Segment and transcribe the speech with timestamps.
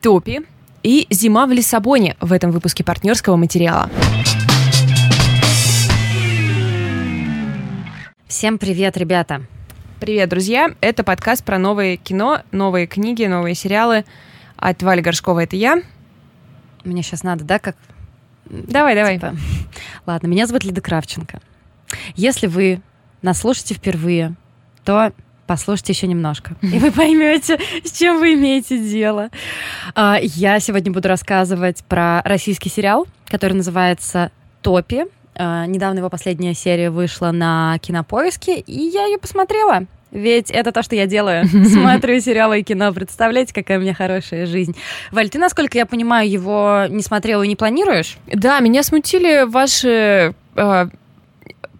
[0.00, 0.42] Топи
[0.84, 3.90] и «Зима в Лиссабоне» в этом выпуске партнерского материала.
[8.28, 9.42] Всем привет, ребята!
[9.98, 10.68] Привет, друзья!
[10.80, 14.04] Это подкаст про новое кино, новые книги, новые сериалы.
[14.56, 15.82] От Вали Горшкова это я.
[16.84, 17.74] Мне сейчас надо, да, как...
[18.44, 19.16] Давай, давай.
[19.16, 19.34] Типа...
[20.06, 21.40] Ладно, меня зовут Лида Кравченко.
[22.14, 22.82] Если вы
[23.20, 24.36] нас слушаете впервые,
[24.84, 25.12] то
[25.48, 29.30] послушайте еще немножко, и вы поймете, с чем вы имеете дело.
[29.94, 34.30] А, я сегодня буду рассказывать про российский сериал, который называется
[34.62, 35.06] «Топи».
[35.34, 39.86] А, недавно его последняя серия вышла на Кинопоиске, и я ее посмотрела.
[40.10, 41.46] Ведь это то, что я делаю.
[41.66, 42.92] Смотрю сериалы и кино.
[42.92, 44.74] Представляете, какая у меня хорошая жизнь.
[45.12, 48.16] Валь, ты, насколько я понимаю, его не смотрела и не планируешь?
[48.26, 50.86] Да, меня смутили ваши э,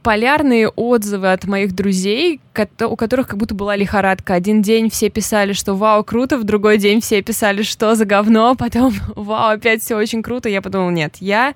[0.02, 2.40] полярные отзывы от моих друзей,
[2.80, 4.34] у которых как будто была лихорадка.
[4.34, 8.54] Один день все писали, что вау, круто, в другой день все писали, что за говно,
[8.58, 10.48] потом вау, опять все очень круто.
[10.48, 11.54] Я подумала, нет, я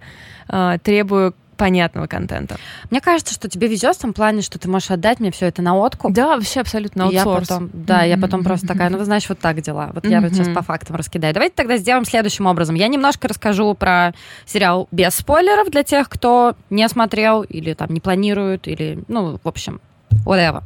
[0.49, 2.57] э, требую понятного контента.
[2.91, 5.63] Мне кажется, что тебе везет в том плане, что ты можешь отдать мне все это
[5.63, 6.13] на откуп.
[6.13, 7.49] Да, вообще абсолютно аутсорс.
[7.49, 9.91] Я потом, да, я потом просто такая, ну, вы знаешь, вот так дела.
[9.95, 11.33] Вот я вот сейчас по фактам раскидаю.
[11.33, 12.75] Давайте тогда сделаем следующим образом.
[12.75, 14.13] Я немножко расскажу про
[14.45, 19.47] сериал без спойлеров для тех, кто не смотрел или там не планирует, или, ну, в
[19.49, 19.81] общем,
[20.27, 20.65] whatever.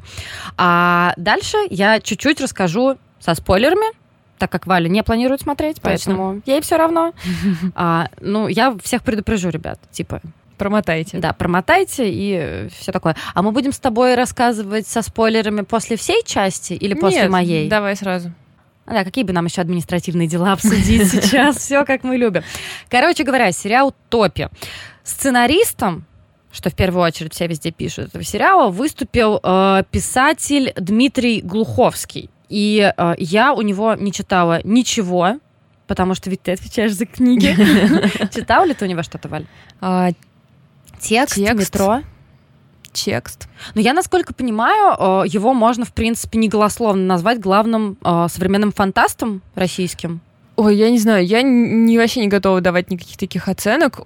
[0.57, 3.95] А дальше я чуть-чуть расскажу со спойлерами,
[4.39, 7.13] так как Валя не планирует смотреть, поэтому ей все равно.
[7.75, 10.21] А, ну, я всех предупрежу, ребят, типа,
[10.57, 11.19] Промотайте.
[11.19, 13.17] Да, промотайте и все такое.
[13.35, 17.69] А мы будем с тобой рассказывать со спойлерами после всей части или после Нет, моей?
[17.69, 18.33] давай сразу.
[18.87, 21.57] Да, какие бы нам еще административные дела обсудить сейчас?
[21.59, 22.43] Все как мы любим.
[22.89, 24.49] Короче говоря, сериал «Топи».
[25.05, 26.07] Сценаристом
[26.53, 32.31] что в первую очередь все везде пишут этого сериала, выступил э, писатель Дмитрий Глуховский.
[32.49, 35.39] И э, я у него не читала ничего,
[35.87, 37.55] потому что ведь ты отвечаешь за книги.
[38.35, 40.15] Читал ли ты у него что-то, Валь?
[41.01, 41.75] Текст, Текст.
[41.75, 42.01] метро.
[42.93, 43.49] текст.
[43.75, 49.43] Но я, насколько понимаю, э, его можно, в принципе, неголословно назвать главным э, современным фантастом
[49.55, 50.21] российским.
[50.57, 54.01] Ой, я не знаю, я не, вообще не готова давать никаких таких оценок.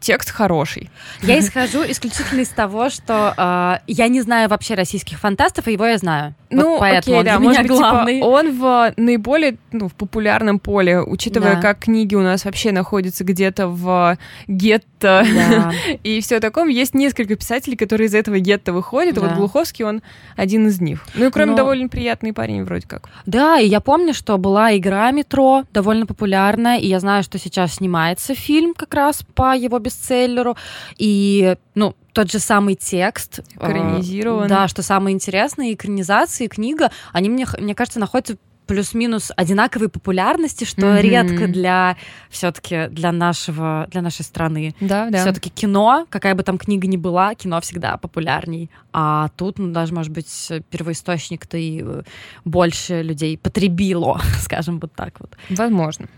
[0.00, 0.90] Текст хороший.
[1.22, 5.86] Я исхожу исключительно из того, что э, я не знаю вообще российских фантастов, а его
[5.86, 6.34] я знаю.
[6.50, 8.14] Ну, вот поэтому окей, он да, для может меня быть, главный.
[8.14, 11.60] Типа, он в наиболее, ну, в популярном поле, учитывая, Да.
[11.60, 14.18] как книги у нас вообще находятся где-то в
[14.48, 15.72] гетто Да.
[16.02, 16.68] и все таком.
[16.68, 19.32] Есть несколько писателей, которые из этого гетто выходят, и вот.
[19.34, 20.02] Глуховский, он
[20.36, 21.04] один из них.
[21.14, 23.08] Ну и кроме Но- довольно приятный парень вроде как.
[23.26, 27.74] Да, и я помню, что была игра «Метро», довольно популярная, и я знаю, что сейчас
[27.74, 30.56] снимается фильм как раз по его бестселлеру,
[30.98, 33.40] и, ну, тот же самый текст.
[33.40, 34.46] э, Экранизирован.
[34.48, 38.36] Да, что самое интересное, экранизация и книга, они, мне, мне кажется, находятся
[38.66, 40.98] плюс-минус одинаковой популярности, что Мгм.
[41.00, 41.96] редко для
[42.30, 44.74] все-таки для нашего для нашей страны.
[44.80, 45.18] Да, да.
[45.18, 48.70] Все-таки кино, какая бы там книга ни была, кино всегда популярней.
[48.92, 52.02] А тут, ну, даже, может быть, первоисточник-то и э,
[52.44, 55.36] больше людей потребило, скажем вот так вот.
[55.50, 56.08] Возможно.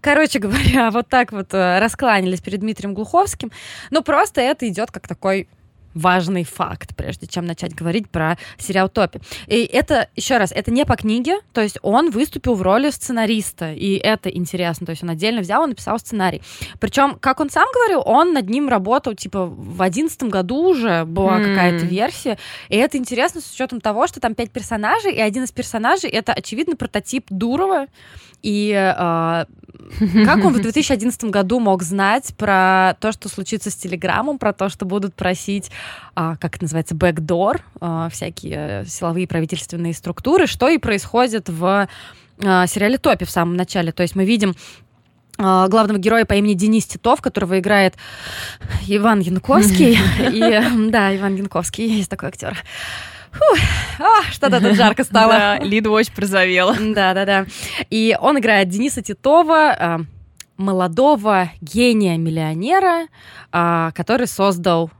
[0.00, 3.50] Короче говоря, вот так вот э, раскланялись перед Дмитрием Глуховским.
[3.90, 5.48] Ну, просто это идет как такой
[5.94, 9.20] важный факт, прежде чем начать говорить про сериал «Топи».
[9.46, 13.72] И это, еще раз, это не по книге, то есть он выступил в роли сценариста,
[13.72, 16.42] и это интересно, то есть он отдельно взял и написал сценарий.
[16.80, 21.38] Причем, как он сам говорил, он над ним работал, типа, в одиннадцатом году уже была
[21.38, 21.44] М.
[21.44, 22.38] какая-то версия,
[22.68, 26.32] и это интересно с учетом того, что там пять персонажей, и один из персонажей— это,
[26.32, 27.86] очевидно, прототип Дурова,
[28.42, 29.44] и э,
[30.24, 34.68] как он в 2011 году мог знать про то, что случится с Телеграмом, про то,
[34.68, 35.70] что будут просить,
[36.14, 41.88] а, как это называется, бэкдор, а, всякие э, силовые правительственные структуры, что и происходит в
[42.44, 43.92] а, сериале «Топи» в самом начале.
[43.92, 44.54] То есть мы видим
[45.38, 47.94] а, главного героя по имени Денис Титов, которого играет
[48.86, 49.92] Иван Янковский.
[50.32, 52.62] И, да, Иван Янковский, есть такой актер.
[54.00, 55.32] А, что-то тут жарко стало.
[55.32, 56.74] Да, Лида очень прозовела.
[56.74, 57.46] Да, да, да.
[57.90, 59.98] И он играет Дениса Титова, э,
[60.56, 63.06] молодого гения-миллионера,
[63.50, 64.90] который создал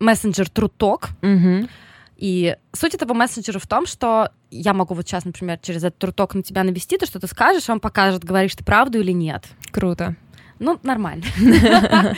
[0.00, 1.10] мессенджер Труток.
[1.22, 1.68] Мгм.
[2.16, 6.34] И суть этого мессенджера в том, что я могу вот сейчас, например, через этот Труток
[6.34, 9.46] на тебя навести, ты что-то скажешь, он покажет, говоришь ты правду или нет.
[9.70, 10.16] Круто.
[10.58, 11.24] Ну, нормально.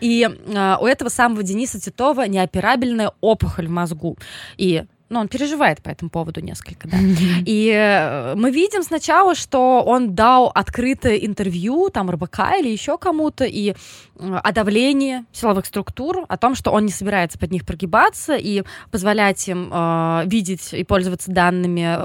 [0.00, 4.16] И э, у этого самого Дениса Титова неоперабельная опухоль в мозгу.
[4.56, 6.96] И ну, он переживает по этому поводу несколько, да.
[7.44, 13.44] И э, мы видим сначала, что он дал открытое интервью там РБК или еще кому-то
[13.44, 13.74] и э,
[14.14, 18.62] о давлении силовых структур, о том, что он не собирается под них прогибаться и
[18.92, 21.98] позволять им э, видеть и пользоваться данными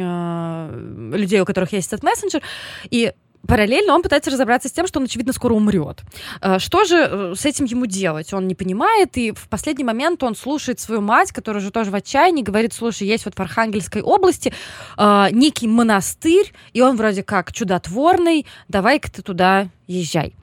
[0.00, 2.40] э, людей, у которых есть этот мессенджер.
[2.88, 3.12] И
[3.46, 6.02] параллельно он пытается разобраться с тем, что он, очевидно, скоро умрет.
[6.40, 8.32] Э, что же э, с этим ему делать?
[8.32, 11.94] Он не понимает, и в последний момент он слушает свою мать, которая уже тоже в
[11.94, 14.52] отчаянии, говорит, слушай, есть вот в Архангельской области
[14.96, 20.34] э, некий монастырь, и он вроде как чудотворный, давай-ка ты туда езжай.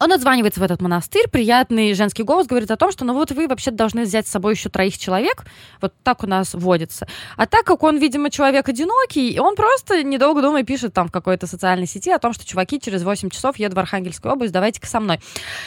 [0.00, 3.46] Он отзванивается в этот монастырь, приятный женский голос говорит о том, что ну вот вы
[3.46, 5.44] вообще должны взять с собой еще троих человек,
[5.82, 7.06] вот так у нас водится.
[7.36, 11.46] А так как он, видимо, человек одинокий, он просто, недолго думая, пишет там в какой-то
[11.46, 15.00] социальной сети о том, что чуваки через 8 часов едут в Архангельскую область, давайте-ка со
[15.00, 15.20] мной.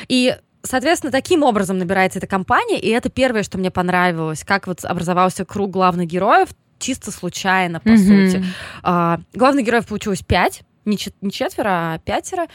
[0.07, 4.85] И Соответственно, таким образом набирается эта компания, и это первое, что мне понравилось, как вот
[4.85, 6.47] образовался круг главных героев,
[6.79, 8.27] чисто случайно, по mm-hmm.
[8.29, 8.45] сути.
[8.81, 12.47] А, главных героев получилось пять, не, не четверо, а пятеро.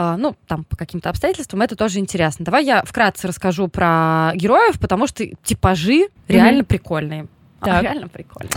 [0.00, 2.44] А, ну, там, по каким-то обстоятельствам, это тоже интересно.
[2.44, 7.26] Давай я вкратце расскажу про героев, потому что типажи реально прикольные.
[7.60, 7.68] Так.
[7.78, 8.52] А, реально прикольно.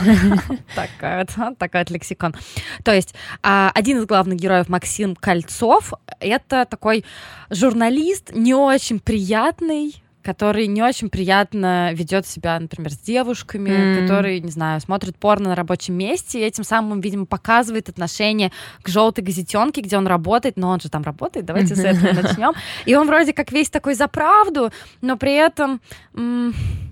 [0.76, 1.26] Такая
[1.84, 2.36] вот лексикон.
[2.84, 7.04] То есть а, один из главных героев Максим Кольцов это такой
[7.50, 14.02] журналист, не очень приятный, который не очень приятно ведет себя, например, с девушками, mm.
[14.02, 18.52] который, не знаю, смотрит порно на рабочем месте, и этим самым, видимо, показывает отношение
[18.82, 22.54] к желтой газетенке, где он работает, но он же там работает, давайте с этого начнем.
[22.86, 24.72] И он вроде как весь такой за правду,
[25.02, 25.82] но при этом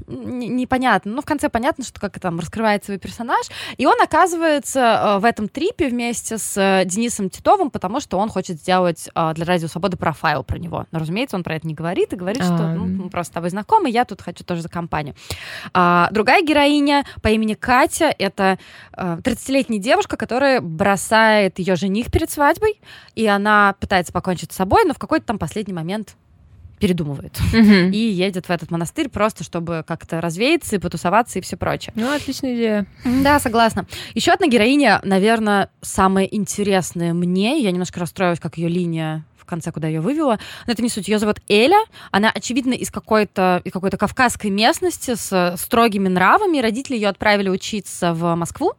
[0.09, 1.13] непонятно.
[1.13, 3.45] Ну, в конце понятно, что как там раскрывается свой персонаж.
[3.77, 8.29] И он оказывается э, в этом трипе вместе с э, Денисом Титовым, потому что он
[8.29, 10.85] хочет сделать э, для Радио Свободы профайл про него.
[10.91, 13.49] Но, разумеется, он про это не говорит и говорит, что ну, мы просто с тобой
[13.49, 15.15] знакомы, я тут хочу тоже за компанию.
[15.73, 18.57] А, другая героиня по имени Катя, это
[18.93, 22.81] 30-летняя девушка, которая бросает ее жених перед свадьбой,
[23.15, 26.15] и она пытается покончить с собой, но в какой-то там последний момент
[26.79, 27.91] передумывает угу.
[27.91, 31.93] и едет в этот монастырь просто, чтобы как-то развеяться и потусоваться и все прочее.
[31.95, 32.85] Ну, отличная идея.
[33.03, 33.85] Да, согласна.
[34.13, 37.61] Еще одна героиня, наверное, самая интересная мне.
[37.61, 40.39] Я немножко расстроилась, как ее линия в конце, куда ее вывела.
[40.67, 41.07] Но это не суть.
[41.07, 41.79] Ее зовут Эля.
[42.11, 46.59] Она, очевидно, из какой-то из какой-то кавказской местности с строгими нравами.
[46.59, 48.73] Родители ее отправили учиться в Москву.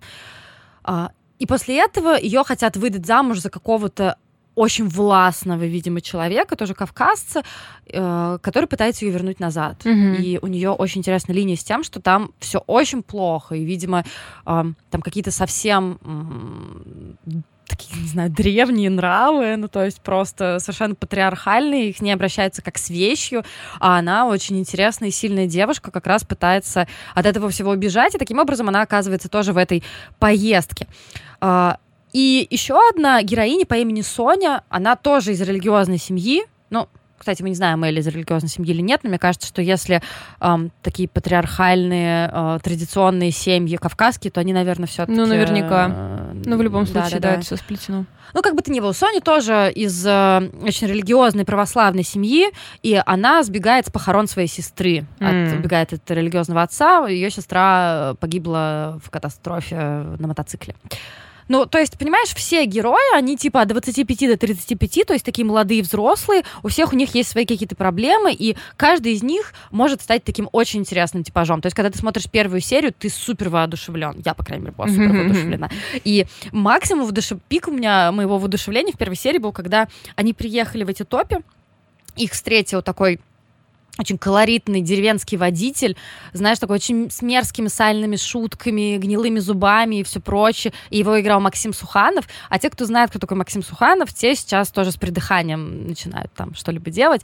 [0.85, 4.17] А, и после этого ее хотят выдать замуж за какого-то
[4.61, 7.43] очень властного, видимо, человека, тоже кавказца,
[7.87, 9.87] э, который пытается ее вернуть назад.
[9.87, 10.17] Mm-hmm.
[10.17, 14.05] И у нее очень интересная линия с тем, что там все очень плохо, и, видимо,
[14.45, 15.99] э, там какие-то совсем
[17.67, 22.77] такие, не знаю, древние нравы, ну, то есть просто совершенно патриархальные, их не обращаются как
[22.77, 23.45] с вещью,
[23.79, 28.19] а она очень интересная и сильная девушка, как раз пытается от этого всего убежать, и
[28.19, 29.83] таким образом она оказывается тоже в этой
[30.19, 30.87] поездке.
[32.13, 36.45] И еще одна героиня по имени Соня, она тоже из религиозной семьи.
[36.71, 36.89] Ну,
[37.21, 40.01] кстати, мы не знаем, Элли из религиозной семьи или нет, но мне кажется, что если
[40.41, 45.19] эм, такие патриархальные, э, традиционные семьи кавказские, то они, наверное, все-таки...
[45.19, 45.91] Ну, наверняка.
[45.91, 48.07] Э, ну, в любом случае, да, да, да, это все сплетено.
[48.33, 52.47] Ну, как бы то ни было, Соня тоже из э, очень религиозной православной семьи,
[52.83, 55.51] и она сбегает с похорон своей сестры, mm.
[55.51, 57.07] от, убегает от религиозного отца.
[57.07, 59.77] Ее сестра погибла в катастрофе
[60.19, 60.75] на мотоцикле.
[61.51, 65.45] Ну, то есть, понимаешь, все герои, они типа от 25 до 35, то есть такие
[65.45, 70.01] молодые взрослые, у всех у них есть свои какие-то проблемы, и каждый из них может
[70.01, 71.61] стать таким очень интересным типажом.
[71.61, 74.23] То есть, когда ты смотришь первую серию, ты супер воодушевлен.
[74.25, 75.71] Я, по крайней мере, была супер воодушевлена.
[76.05, 77.41] И максимум воодушев...
[77.49, 81.39] пик у меня моего воодушевления в первой серии был, когда они приехали в эти топи,
[82.15, 83.19] их встретил такой
[84.01, 85.97] очень колоритный деревенский водитель,
[86.33, 90.73] знаешь, такой очень с мерзкими сальными шутками, гнилыми зубами и все прочее.
[90.91, 92.27] И его играл Максим Суханов.
[92.49, 96.55] А те, кто знает, кто такой Максим Суханов, те сейчас тоже с придыханием начинают там
[96.55, 97.23] что-либо делать.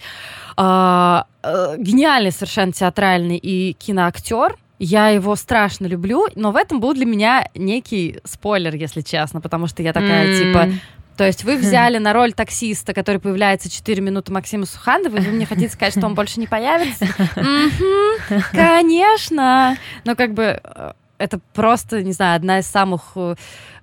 [0.56, 4.56] А, а, гениальный совершенно театральный и киноактер.
[4.78, 9.68] Я его страшно люблю, но в этом был для меня некий спойлер, если честно, потому
[9.68, 10.38] что я такая, mm.
[10.38, 10.68] типа,
[11.16, 15.32] то есть вы взяли на роль таксиста, который появляется 4 минуты Максима Суханова, и вы
[15.32, 17.06] мне хотите сказать, что он больше не появится?
[18.52, 19.76] Конечно!
[20.04, 23.34] Но как бы э, это просто, не знаю, одна из самых, э,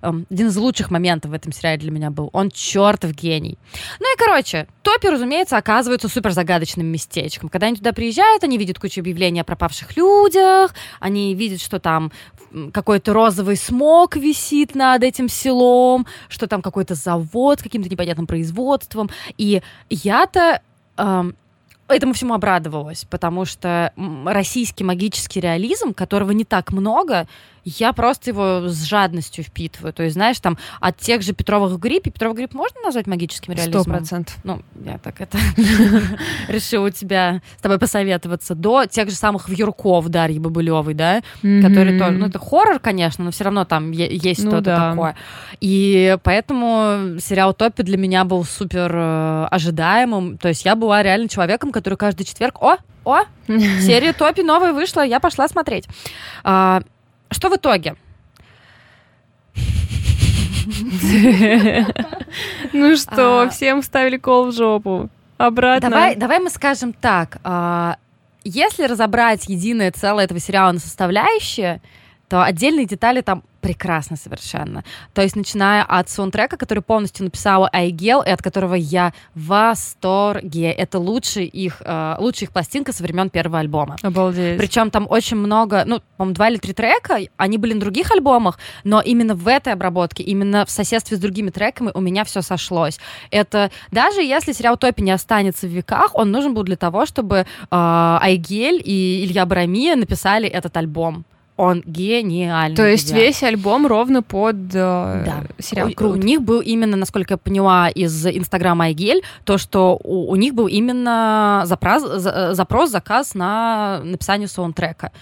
[0.02, 2.30] эм, один из лучших моментов в этом сериале для меня был.
[2.32, 3.58] Он чертов гений.
[4.00, 7.48] Ну и, короче, Топи, разумеется, оказываются супер загадочным местечком.
[7.48, 12.12] Когда они туда приезжают, они видят кучу объявлений о пропавших людях, они видят, что там
[12.72, 19.10] какой-то розовый смог висит над этим селом, что там какой-то завод с каким-то непонятным производством.
[19.38, 20.60] И я-то
[20.96, 21.34] эм,
[21.88, 23.92] этому всему обрадовалась, потому что
[24.24, 27.26] российский магический реализм, которого не так много,
[27.64, 29.92] я просто его с жадностью впитываю.
[29.92, 33.82] То есть, знаешь, там от тех же Петровых грипп, Петровых грипп можно назвать магическим реализмом?
[33.82, 34.36] Сто процентов.
[34.44, 35.38] Ну, я так это
[36.48, 38.54] решила у тебя с тобой посоветоваться.
[38.54, 43.30] До тех же самых Вьюрков Дарьи Бабылевой, да, которые тоже, ну, это хоррор, конечно, но
[43.30, 45.16] все равно там есть ну что-то такое.
[45.60, 50.38] И поэтому сериал Топи для меня был супер э, ожидаемым.
[50.38, 55.02] То есть я была реально человеком, который каждый четверг, о, о, серия Топи новая вышла,
[55.02, 55.86] я пошла смотреть.
[56.42, 56.82] А,
[57.34, 57.96] что в итоге?
[62.72, 63.48] Ну что, а.
[63.50, 65.08] всем вставили кол в жопу.
[65.36, 65.90] Обратно.
[65.90, 67.38] Давай, давай мы скажем так.
[67.44, 67.96] А,
[68.44, 71.80] если разобрать единое целое этого сериала на составляющие,
[72.34, 74.82] то отдельные детали там прекрасно совершенно.
[75.12, 80.72] То есть, начиная от саундтрека, который полностью написала Айгел, и от которого я в восторге.
[80.72, 83.96] Это лучший их, э, лучшая их пластинка со времен первого альбома.
[84.02, 84.58] Обалдеть.
[84.58, 88.58] Причем там очень много, ну, по-моему, два или три трека, они были на других альбомах,
[88.82, 92.98] но именно в этой обработке, именно в соседстве с другими треками у меня все сошлось.
[93.30, 97.36] Это даже если сериал Топи не останется в веках, он нужен был для того, чтобы
[97.36, 101.24] э, Айгель и Илья Барамия написали этот альбом
[101.56, 102.76] он гениальный.
[102.76, 105.44] То есть весь альбом ровно под э, да.
[105.58, 105.90] сериал.
[105.98, 110.36] У, у них был именно, насколько я поняла из Инстаграма Айгель, то, что у, у
[110.36, 115.12] них был именно запрос, запрос, заказ на написание саундтрека.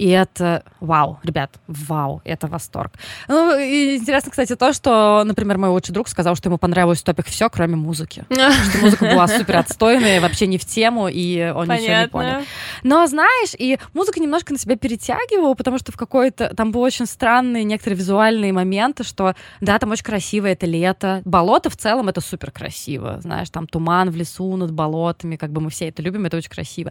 [0.00, 2.94] И это вау, ребят, вау, это восторг.
[3.28, 7.26] Ну, и интересно, кстати, то, что, например, мой лучший друг сказал, что ему понравилось топик
[7.26, 8.24] все, кроме музыки.
[8.30, 12.36] Что музыка была супер отстойная, вообще не в тему, и он ничего не понял.
[12.82, 16.54] Но, знаешь, и музыка немножко на себя перетягивала, потому что в какой-то...
[16.54, 21.20] Там были очень странные некоторые визуальные моменты, что, да, там очень красиво, это лето.
[21.26, 23.20] Болото в целом это супер красиво.
[23.20, 26.50] Знаешь, там туман в лесу над болотами, как бы мы все это любим, это очень
[26.50, 26.90] красиво.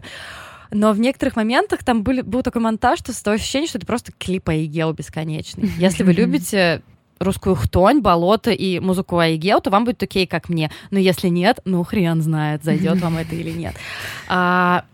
[0.70, 4.12] Но в некоторых моментах там были, был такой монтаж, что такое ощущение, что это просто
[4.12, 5.68] клип Айгел бесконечный.
[5.78, 6.82] Если вы любите
[7.18, 10.70] русскую хтонь, болото и музыку Айгел, то вам будет окей, как мне.
[10.90, 13.74] Но если нет, ну хрен знает, зайдет вам это или нет.
[14.28, 14.84] А,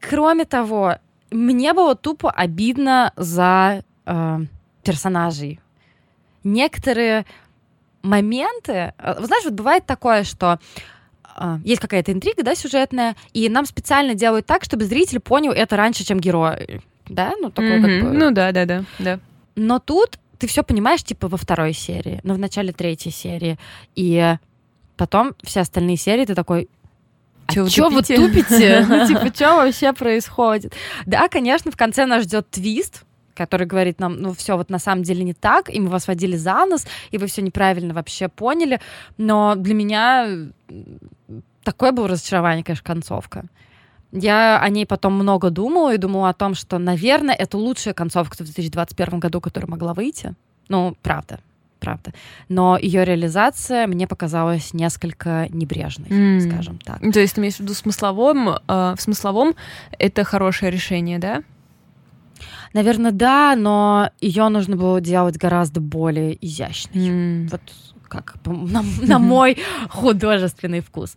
[0.00, 0.96] кроме того,
[1.30, 4.38] мне было тупо обидно за э,
[4.82, 5.60] персонажей.
[6.44, 7.26] Некоторые
[8.02, 8.94] моменты...
[8.98, 10.58] Э, знаешь, вот бывает такое, что
[11.64, 16.04] есть какая-то интрига, да, сюжетная, и нам специально делают так, чтобы зритель понял это раньше,
[16.04, 18.00] чем герой, да, ну такой mm-hmm.
[18.00, 18.18] как бы.
[18.18, 19.20] Ну да, да, да, да.
[19.54, 23.58] Но тут ты все понимаешь, типа во второй серии, ну в начале третьей серии,
[23.94, 24.36] и
[24.96, 26.68] потом все остальные серии ты такой,
[27.46, 28.84] а чё, чё вы тупите?
[28.88, 30.74] Ну, типа, что вообще происходит?
[31.06, 33.04] Да, конечно, в конце нас ждет твист,
[33.36, 36.36] который говорит нам, ну все вот на самом деле не так, и мы вас водили
[36.36, 38.80] за нос, и вы все неправильно вообще поняли.
[39.18, 40.28] Но для меня
[41.62, 43.44] такое было разочарование, конечно, концовка.
[44.12, 48.34] Я о ней потом много думала и думала о том, что, наверное, это лучшая концовка
[48.34, 50.34] в 2021 году, которая могла выйти.
[50.68, 51.40] Ну, правда,
[51.80, 52.12] правда.
[52.48, 56.40] Но ее реализация мне показалась несколько небрежной, mm.
[56.40, 57.00] скажем так.
[57.00, 59.54] То есть ты имеешь в виду смысловом, э, в смысловом
[59.98, 61.42] это хорошее решение, да?
[62.72, 67.08] Наверное, да, но ее нужно было делать гораздо более изящной.
[67.08, 67.48] Mm.
[67.50, 67.60] Вот
[68.08, 69.58] как на, на мой
[69.90, 71.14] художественный вкус.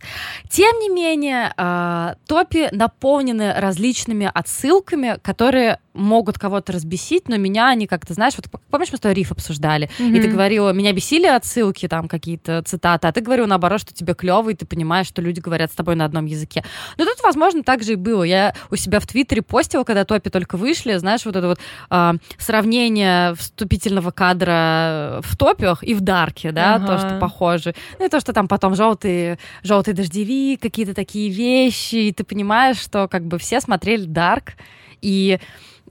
[0.48, 7.86] Тем не менее, э, топи наполнены различными отсылками, которые могут кого-то разбесить, но меня они
[7.86, 10.16] как-то, знаешь, вот помнишь, мы с тобой риф обсуждали, mm-hmm.
[10.16, 14.14] и ты говорила, меня бесили отсылки, там какие-то цитаты, а ты говорила наоборот, что тебе
[14.14, 16.64] клево, и ты понимаешь, что люди говорят с тобой на одном языке.
[16.96, 18.22] Но тут, возможно, так же и было.
[18.22, 21.58] Я у себя в Твиттере постила, когда топи только вышли, знаешь, вот это вот
[21.90, 26.86] э, сравнение вступительного кадра в топях и в дарке, да, ага.
[26.86, 27.74] то, что похоже.
[27.98, 32.78] Ну и то, что там потом желтые, желтый дождевик, какие-то такие вещи, и ты понимаешь,
[32.78, 34.54] что как бы все смотрели дарк,
[35.00, 35.38] и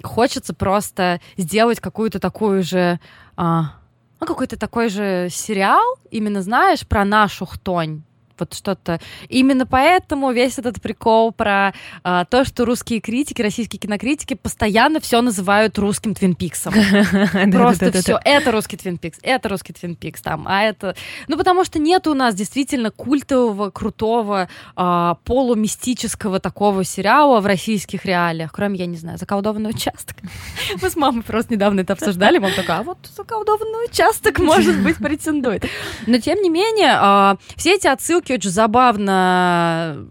[0.04, 3.00] хочется просто сделать какую-то такую же...
[3.36, 3.76] А,
[4.20, 8.04] ну, какой-то такой же сериал, именно, знаешь, про нашу хтонь
[8.40, 9.00] вот что-то.
[9.28, 15.22] Именно поэтому весь этот прикол про а, то, что русские критики, российские кинокритики постоянно все
[15.22, 16.74] называют русским Твин Пиксом.
[17.52, 18.20] Просто все.
[18.24, 20.96] Это русский Твин Пикс, это русский Твин Пикс там, а это...
[21.28, 28.06] Ну, потому что нет у нас действительно культового, крутого, а, полумистического такого сериала в российских
[28.06, 30.18] реалиях, кроме, я не знаю, заколдованный участок.
[30.82, 34.98] Мы с мамой просто недавно это обсуждали, мама такая, а вот заколдованный участок, может быть,
[34.98, 35.66] претендует.
[36.08, 40.06] Но, тем не менее, а, все эти отсылки штуки очень забавно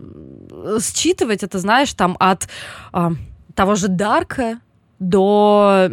[0.50, 1.42] э, считывать.
[1.42, 2.48] Это, знаешь, там от
[2.92, 3.12] а,
[3.54, 4.60] того же Дарка,
[5.00, 5.88] до,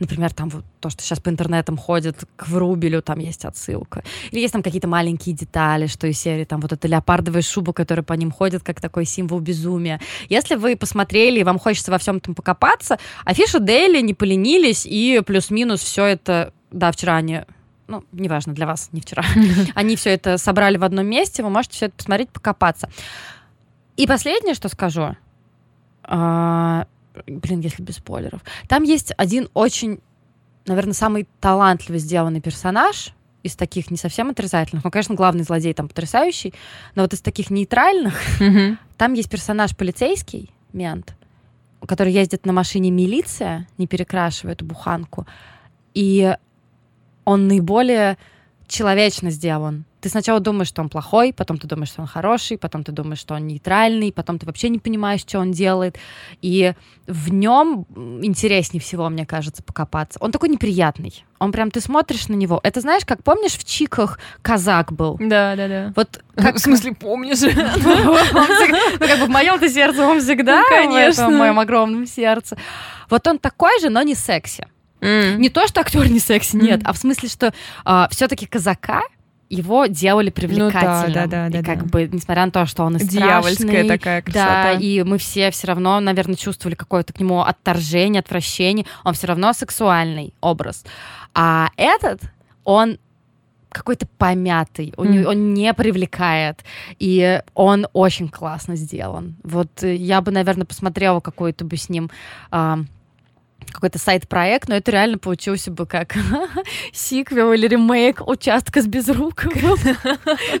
[0.00, 4.02] например, там вот то, что сейчас по интернетам ходит, к Врубелю там есть отсылка.
[4.32, 8.02] Или есть там какие-то маленькие детали, что из серии там вот эта леопардовая шуба, которая
[8.02, 10.00] по ним ходит, как такой символ безумия.
[10.28, 15.22] Если вы посмотрели и вам хочется во всем этом покопаться, афиша Дейли не поленились и
[15.24, 17.42] плюс-минус все это, да, вчера они
[17.92, 19.22] ну, неважно, для вас, не вчера.
[19.74, 22.88] Они все это собрали в одном месте, вы можете все это посмотреть, покопаться.
[23.98, 25.14] И последнее, что скажу,
[26.04, 26.86] а,
[27.26, 30.00] блин, если без спойлеров, там есть один очень,
[30.66, 35.88] наверное, самый талантливо сделанный персонаж из таких не совсем отрицательных, ну, конечно, главный злодей там
[35.88, 36.54] потрясающий,
[36.94, 38.18] но вот из таких нейтральных,
[38.96, 41.14] там есть персонаж полицейский, мент,
[41.86, 45.26] который ездит на машине милиция, не перекрашивая эту буханку,
[45.92, 46.34] и
[47.24, 48.18] он наиболее
[48.72, 49.84] человечно сделан.
[50.00, 53.20] Ты сначала думаешь, что он плохой, потом ты думаешь, что он хороший, потом ты думаешь,
[53.20, 55.96] что он нейтральный, потом ты вообще не понимаешь, что он делает.
[56.40, 56.72] И
[57.06, 57.86] в нем
[58.20, 60.18] интереснее всего, мне кажется, покопаться.
[60.20, 61.24] Он такой неприятный.
[61.38, 62.58] Он прям, ты смотришь на него.
[62.64, 65.18] Это знаешь, как помнишь, в Чиках казак был?
[65.20, 65.92] Да, да, да.
[65.94, 66.56] Вот как...
[66.56, 67.38] В смысле, помнишь?
[67.42, 72.56] Ну, как бы в моем-то сердце он всегда, конечно, в моем огромном сердце.
[73.08, 74.66] Вот он такой же, но не секси.
[75.02, 75.36] Mm.
[75.36, 76.84] Не то, что актер не секси, нет, mm.
[76.86, 77.52] а в смысле, что э,
[77.84, 79.02] а, все-таки казака
[79.52, 81.08] его делали привлекательным.
[81.08, 81.84] Ну, да, да, да, и как да.
[81.84, 84.62] бы, несмотря на то, что он и Дьявольская страшный, такая красота.
[84.62, 88.86] Да, и мы все все равно, наверное, чувствовали какое-то к нему отторжение, отвращение.
[89.04, 90.84] Он все равно сексуальный образ.
[91.34, 92.22] А этот,
[92.64, 92.98] он
[93.68, 95.24] какой-то помятый, mm.
[95.24, 96.64] он не привлекает,
[96.98, 99.36] и он очень классно сделан.
[99.42, 102.10] Вот э, я бы, наверное, посмотрела какой-то бы с ним
[102.52, 102.76] э,
[103.72, 106.14] какой-то сайт-проект, но это реально получился бы как
[106.92, 109.52] сиквел или ремейк участка с Безруковым.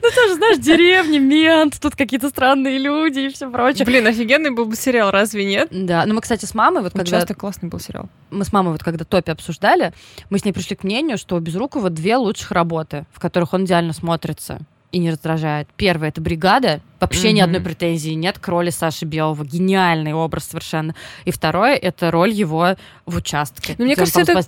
[0.02, 3.84] Ну, тоже, знаешь, деревня, мент, тут какие-то странные люди и все прочее.
[3.84, 5.68] Блин, офигенный был бы сериал, разве нет?
[5.70, 7.18] Да, ну мы, кстати, с мамой вот когда...
[7.18, 8.08] Участок классный был сериал.
[8.30, 9.92] Мы с мамой вот когда топи обсуждали,
[10.30, 13.64] мы с ней пришли к мнению, что у Безрукова две лучших работы, в которых он
[13.64, 14.60] идеально смотрится
[14.92, 15.68] и не раздражает.
[15.76, 16.80] Первое это бригада.
[17.00, 17.32] Вообще mm-hmm.
[17.32, 19.44] ни одной претензии нет к роли Саши Белого.
[19.44, 20.94] Гениальный образ совершенно.
[21.24, 23.74] И второе это роль его в участке.
[23.78, 24.40] Но мне кажется, это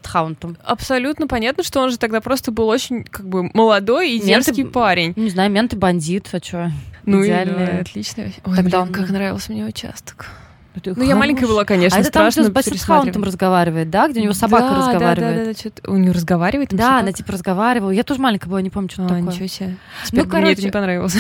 [0.65, 5.15] абсолютно понятно, что он же тогда просто был очень как бы молодой и дерзкий парень.
[5.17, 6.71] Не знаю, мент и бандит, а что?
[7.07, 7.67] Ну, Идеальный.
[7.67, 8.25] Да, отлично.
[8.45, 8.93] Ой, тогда блин, он...
[8.93, 10.27] как нравился мне участок.
[10.85, 14.09] Ну, я маленькая была, конечно, а это страшно там, где с Бассетхаунтом разговаривает, да?
[14.09, 15.37] Где у него собака да, разговаривает.
[15.37, 15.91] Да, да, да, что-то...
[15.91, 16.71] У нее разговаривает?
[16.71, 17.01] Да, собака?
[17.01, 17.91] она типа разговаривала.
[17.91, 19.23] Я тоже маленькая была, не помню, что а, такое.
[19.23, 19.77] ничего себе.
[20.05, 20.45] Теперь ну, короче...
[20.47, 21.17] мне это не понравилось.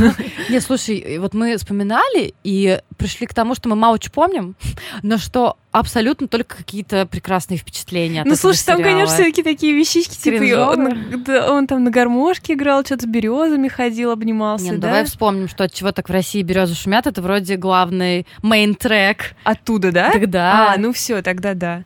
[0.50, 4.56] Нет, слушай, вот мы вспоминали и пришли к тому, что мы мало чего помним,
[5.02, 8.22] но что абсолютно только какие-то прекрасные впечатления.
[8.24, 12.84] Ну, слушай, там, конечно, всякие такие вещички, типа он, да, он там на гармошке играл,
[12.84, 14.64] что-то с березами ходил, обнимался.
[14.64, 14.88] Нет, ну, да?
[14.88, 19.34] давай вспомним, что от чего так в России березы шумят, это вроде главный мейн трек.
[19.44, 20.10] Оттуда, да?
[20.10, 20.72] Тогда.
[20.72, 21.84] А, ну все, тогда да.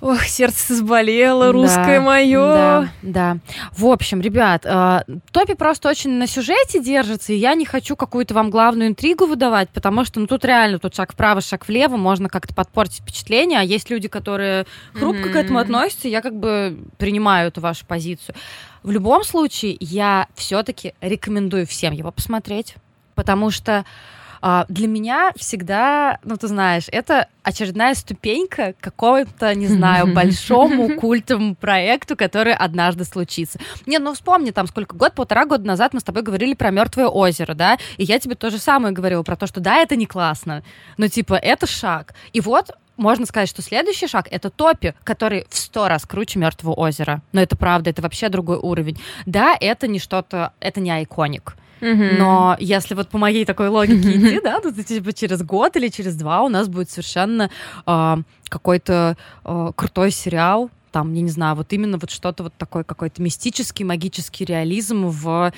[0.00, 2.38] Ох, сердце заболело, русское да, мое.
[2.38, 3.36] Да, да.
[3.76, 5.00] В общем, ребят, э,
[5.32, 9.70] Топи просто очень на сюжете держится, и я не хочу какую-то вам главную интригу выдавать,
[9.70, 13.64] потому что, ну, тут реально, тут шаг вправо, шаг влево, можно как-то подпортить впечатление, а
[13.64, 15.32] есть люди, которые хрупко mm-hmm.
[15.32, 18.36] к этому относятся, я как бы принимаю эту вашу позицию.
[18.84, 22.76] В любом случае, я все-таки рекомендую всем его посмотреть,
[23.16, 23.84] потому что
[24.68, 31.54] для меня всегда, ну ты знаешь, это очередная ступенька к какому-то, не знаю, большому культовому
[31.54, 33.58] проекту, который однажды случится.
[33.86, 37.06] Не, ну вспомни, там сколько год, полтора года назад мы с тобой говорили про мертвое
[37.06, 40.06] озеро, да, и я тебе то же самое говорила про то, что да, это не
[40.06, 40.62] классно,
[40.96, 42.14] но типа это шаг.
[42.32, 46.74] И вот можно сказать, что следующий шаг это топи, который в сто раз круче мертвого
[46.74, 47.22] озера.
[47.32, 49.00] Но это правда, это вообще другой уровень.
[49.24, 51.56] Да, это не что-то, это не айконик.
[51.80, 56.14] Но если вот по моей такой логике идти, да, то типа через год или через
[56.16, 57.50] два у нас будет совершенно
[57.86, 58.16] э,
[58.48, 63.22] какой-то э, крутой сериал, там, я не знаю, вот именно вот что-то вот такой какой-то
[63.22, 65.52] мистический, магический реализм в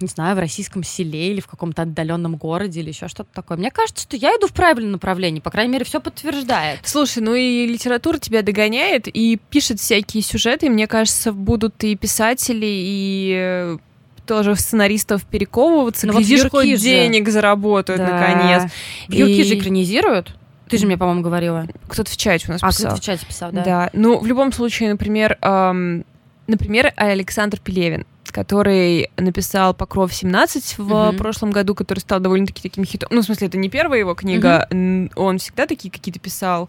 [0.00, 3.58] не знаю, в российском селе или в каком-то отдаленном городе или еще что-то такое.
[3.58, 6.80] Мне кажется, что я иду в правильном направлении, по крайней мере, все подтверждает.
[6.84, 10.70] Слушай, ну и литература тебя догоняет и пишет всякие сюжеты.
[10.70, 13.76] Мне кажется, будут и писатели, и
[14.28, 16.76] тоже сценаристов перековываться, ну, глядишь, вот хоть же.
[16.76, 18.06] денег заработают да.
[18.06, 18.70] наконец.
[19.08, 19.44] Вьюрки и...
[19.44, 20.36] же экранизируют.
[20.68, 21.66] Ты же мне, по-моему, говорила.
[21.88, 22.86] Кто-то в чате у нас а, писал.
[22.86, 23.64] А, кто-то в чате писал, да.
[23.64, 23.90] Да.
[23.94, 26.04] Ну, в любом случае, например, эм,
[26.46, 28.04] например, Александр Пелевин
[28.38, 31.16] который написал «Покров 17» в mm-hmm.
[31.16, 33.08] прошлом году, который стал довольно-таки таким хитом.
[33.10, 35.12] Ну, в смысле, это не первая его книга, mm-hmm.
[35.16, 36.68] он всегда такие какие-то писал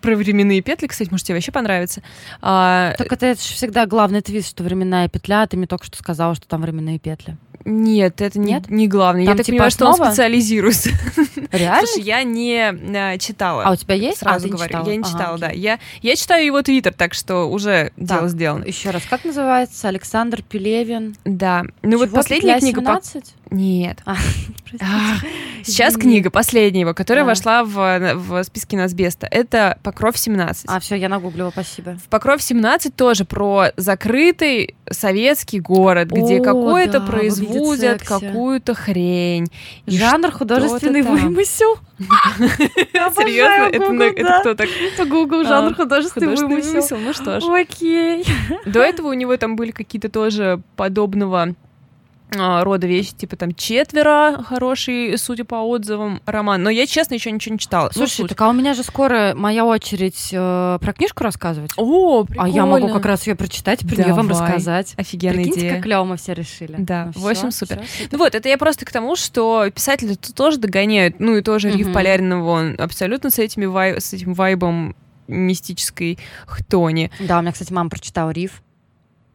[0.00, 2.02] про временные петли, кстати, может, тебе вообще понравится.
[2.40, 2.94] А...
[2.98, 6.36] Так это, это же всегда главный твист, что временная петля, ты мне только что сказала,
[6.36, 7.36] что там временные петли.
[7.64, 8.70] Нет, это не, Нет?
[8.70, 9.24] не главное.
[9.24, 10.08] Там я так типа понимаю, что он основа?
[10.10, 10.90] специализируется.
[11.52, 11.86] Реально?
[11.86, 12.58] Слушай, я не
[12.96, 13.64] а, читала.
[13.64, 14.18] А у тебя есть?
[14.18, 15.46] Сразу а, ты не говорю, я не Ага, читала, да.
[15.48, 15.60] окей.
[15.60, 18.64] Я, я читаю его твиттер, так что уже дело сделано.
[18.64, 19.88] Еще раз, как называется?
[19.88, 21.16] Александр Пелевин.
[21.24, 21.62] Да.
[21.82, 22.82] Ну вот Чего, последняя «Петля книга...
[22.82, 23.24] по- 17»?
[23.52, 23.98] Нет.
[24.04, 24.16] А.
[24.80, 25.16] А,
[25.64, 27.28] Сейчас книга последняя, которая Да.
[27.28, 29.28] вошла в, в списки Насбеста.
[29.30, 30.64] Это «Покров 17».
[30.66, 31.98] А, все, я нагуглила, спасибо.
[32.02, 39.48] В Покров 17 тоже про закрытый советский город, где какое-то да, производят какую-то хрень.
[39.84, 41.76] И Жанр художественный вымысел.
[41.98, 43.68] Серьезно?
[43.68, 45.08] Это, это кто так?
[45.08, 46.98] Google жанр художественный вымысел.
[46.98, 47.44] Ну что ж.
[47.44, 48.24] Окей.
[48.64, 51.54] До этого у него там были какие-то тоже подобного а,
[52.36, 56.62] рода вещи, типа там четверо, хороший, судя по отзывам, роман.
[56.62, 57.90] Но я, честно, еще ничего не читала.
[57.94, 61.72] Ну, Слушай, так а у меня же скоро моя очередь э, про книжку рассказывать.
[61.76, 62.94] О, А я могу прикольно.
[62.96, 64.94] как раз ее прочитать, про нее вам рассказать.
[64.96, 65.74] Офигенная Прикиньте, идея.
[65.74, 66.76] как клево мы все решили.
[66.78, 67.82] Да, Ну в общем, супер.
[67.82, 71.42] всё, Ну вот, это я просто к тому, что писатели тут тоже догоняют, ну и
[71.42, 71.94] тоже Рив Мгм.
[71.94, 74.96] Полярин, он абсолютно с, этими вай- с этим вайбом
[75.28, 77.10] мистической хтони.
[77.20, 78.62] Да, у меня, кстати, мама прочитала Риф,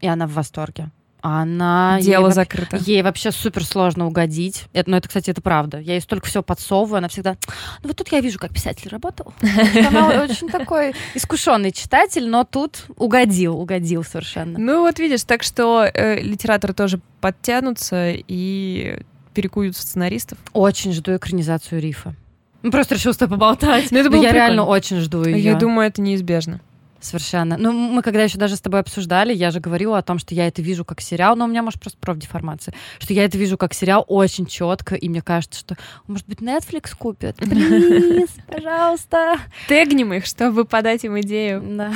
[0.02, 0.90] и она в восторге.
[1.28, 2.00] Она...
[2.02, 2.78] Дело ей, закрыто.
[2.78, 4.66] Ей вообще супер сложно угодить.
[4.74, 5.80] Это, ну, это, кстати, это правда.
[5.80, 7.38] Я ей столько всего подсовываю, она всегда...
[7.84, 9.34] Ну, вот тут я вижу, как писатель работал.
[9.42, 14.58] Она очень такой искушенный читатель, но тут угодил, угодил совершенно.
[14.58, 19.00] Ну вот видишь, так что э, литераторы тоже подтянутся и
[19.34, 20.38] перекуют сценаристов.
[20.54, 22.16] Очень жду экранизацию Рифа.
[22.64, 23.92] Ну, просто решил с тобой поболтать.
[23.92, 24.34] Ну, это Но я прикольно.
[24.34, 25.40] реально очень жду ее.
[25.40, 26.60] Я думаю, это неизбежно.
[27.00, 27.58] Совершенно.
[27.58, 30.48] Ну, мы когда еще даже с тобой обсуждали, я же говорила о том, что я
[30.48, 33.74] это вижу как сериал, но у меня, может, просто профдеформация, что я это вижу как
[33.74, 35.76] сериал очень четко, и мне кажется, что,
[36.08, 37.36] может быть, Netflix купит.
[37.38, 39.38] Плиз, пожалуйста.
[39.70, 41.64] Тегнем их, чтобы подать им идею.
[41.78, 41.92] Да.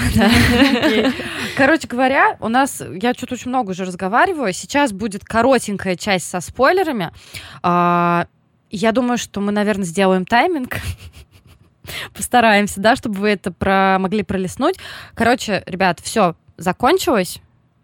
[1.57, 6.41] Короче говоря, у нас, я что-то очень много уже разговариваю, сейчас будет коротенькая часть со
[6.41, 7.11] спойлерами.
[7.63, 8.27] А,
[8.69, 10.77] Я думаю, что мы, наверное, сделаем тайминг.
[12.13, 13.97] Постараемся, да, чтобы вы это про...
[13.99, 14.75] могли пролистнуть.
[15.15, 17.41] Короче, ребят, все, закончилось.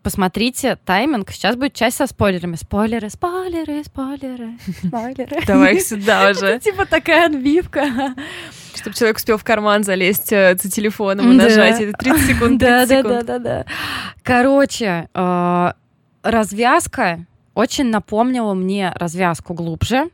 [0.07, 1.31] Посмотрите тайминг.
[1.31, 2.55] Сейчас будет часть со спойлерами.
[2.55, 4.51] Спойлеры, спойлеры, спойлеры,
[4.85, 5.41] спойлеры.
[5.45, 6.59] Давай их сюда уже.
[6.59, 8.15] типа такая отбивка.
[8.73, 11.81] Чтобы человек успел в карман залезть э, за телефоном и нажать.
[11.81, 13.65] Это 30 секунд, 30 Да, да, да, да, да.
[14.23, 15.71] Короче, э,
[16.23, 20.09] развязка очень напомнила мне развязку глубже,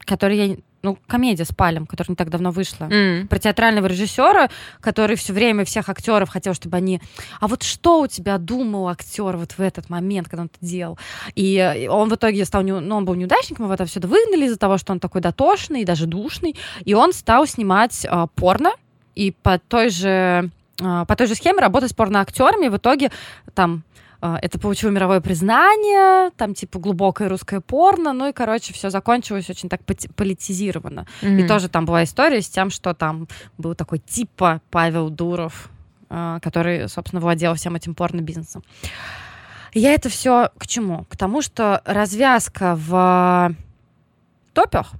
[0.00, 0.56] которую я...
[0.86, 2.84] Ну, комедия с Палем, которая не так давно вышла.
[2.84, 3.26] М.
[3.26, 4.48] Про театрального режиссера,
[4.80, 7.00] который все время всех актеров хотел, чтобы они.
[7.40, 10.96] А вот что у тебя думал актер вот в этот момент, когда он это делал?
[11.34, 14.44] И э, он в итоге стал, не- ну, он был неудачником, его это все выгнали
[14.46, 16.54] из-за того, что он такой дотошный и даже душный.
[16.84, 18.70] И он стал снимать а, порно
[19.16, 22.68] и по той же а, по той же схеме работать с порноактерами.
[22.68, 23.10] В итоге
[23.54, 23.82] там
[24.42, 29.68] это получило мировое признание, там типа глубокое русское порно, ну и, короче, все закончилось очень
[29.68, 31.06] так поти- политизированно.
[31.42, 35.68] И тоже там была история с тем, что там был такой типа Павел Дуров,
[36.08, 38.62] а, который, собственно, владел всем этим порно-бизнесом.
[39.74, 41.04] Я это все к чему?
[41.10, 43.54] К тому, что развязка в
[44.54, 44.92] топях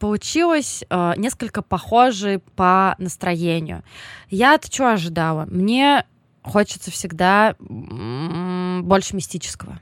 [0.00, 3.84] получилась э, несколько похожей по настроению.
[4.28, 5.46] Я-то что ожидала?
[5.46, 6.04] Мне
[6.42, 7.54] хочется всегда
[8.82, 9.80] больше мистического.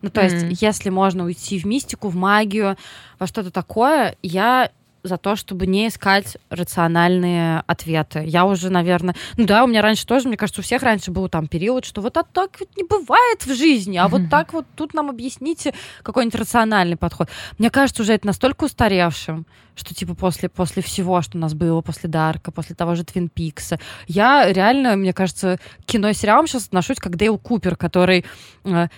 [0.00, 0.54] Ну, то есть, Мгм.
[0.60, 2.76] если можно уйти в мистику, в магию,
[3.18, 4.70] во что-то такое, я
[5.02, 8.22] за то, чтобы не искать рациональные ответы.
[8.24, 9.14] Я уже, наверное...
[9.36, 12.00] Ну да, у меня раньше тоже, мне кажется, у всех раньше был там период, что
[12.00, 15.74] вот а так вот не бывает в жизни, а вот так вот тут нам объясните
[16.02, 17.28] какой-нибудь рациональный подход.
[17.58, 21.80] Мне кажется, уже это настолько устаревшим, что типа после, после всего, что у нас было,
[21.80, 26.46] после Дарка, после того же Твин Пикса, я реально, мне кажется, к кино и сериалам
[26.46, 28.24] сейчас отношусь как Дейл Купер, который
[28.64, 28.88] э,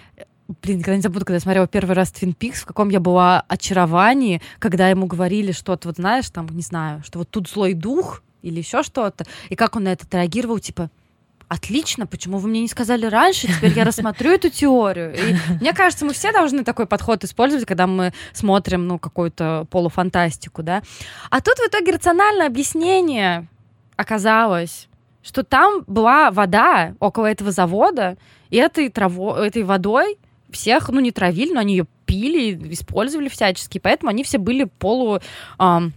[0.62, 3.44] Блин, никогда не забуду, когда я смотрела первый раз Твин Пикс, в каком я была
[3.48, 8.22] очаровании, когда ему говорили что-то, вот знаешь, там, не знаю, что вот тут злой дух
[8.42, 10.90] или еще что-то, и как он на это реагировал, типа,
[11.48, 15.14] отлично, почему вы мне не сказали раньше, теперь я рассмотрю эту теорию.
[15.14, 20.62] И мне кажется, мы все должны такой подход использовать, когда мы смотрим, ну, какую-то полуфантастику,
[20.62, 20.83] да.
[21.30, 23.48] А тут в итоге рациональное объяснение
[23.96, 24.88] оказалось,
[25.22, 28.18] что там была вода около этого завода,
[28.50, 30.18] и этой, траво, этой водой
[30.55, 35.21] всех, ну, не травили, но они ее пили, использовали всячески, поэтому они все были полу...
[35.59, 35.93] м,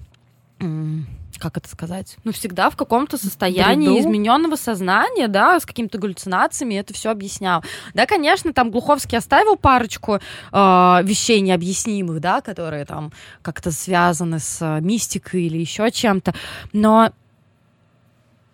[1.39, 2.17] как это сказать?
[2.24, 4.02] Ну, всегда в каком-то состоянии Бреду?
[4.10, 7.63] измененного сознания, да, с какими-то галлюцинациями, это все объяснял.
[7.93, 10.20] Да, конечно, там Глуховский оставил парочку э,
[10.52, 16.34] вещей необъяснимых, да, которые там как-то связаны с э, мистикой или еще чем-то,
[16.74, 17.12] но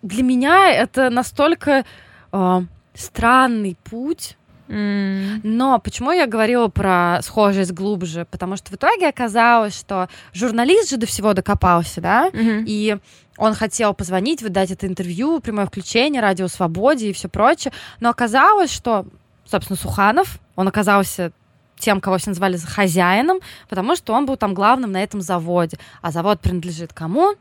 [0.02, 1.84] для меня это настолько
[2.32, 2.60] э,
[2.94, 4.36] странный путь
[4.68, 8.26] Но почему я говорила про схожесть глубже?
[8.30, 12.30] Потому что в итоге оказалось, что журналист же до всего докопался, да?
[12.32, 12.64] Мгм.
[12.66, 12.96] И
[13.36, 17.72] он хотел позвонить, выдать это интервью, прямое включение, радио Свободе и все прочее.
[18.00, 19.06] Но оказалось, что,
[19.44, 21.32] собственно, Суханов, он оказался
[21.76, 25.78] тем, кого все называли хозяином, потому что он был там главным на этом заводе.
[26.00, 27.34] А завод принадлежит кому?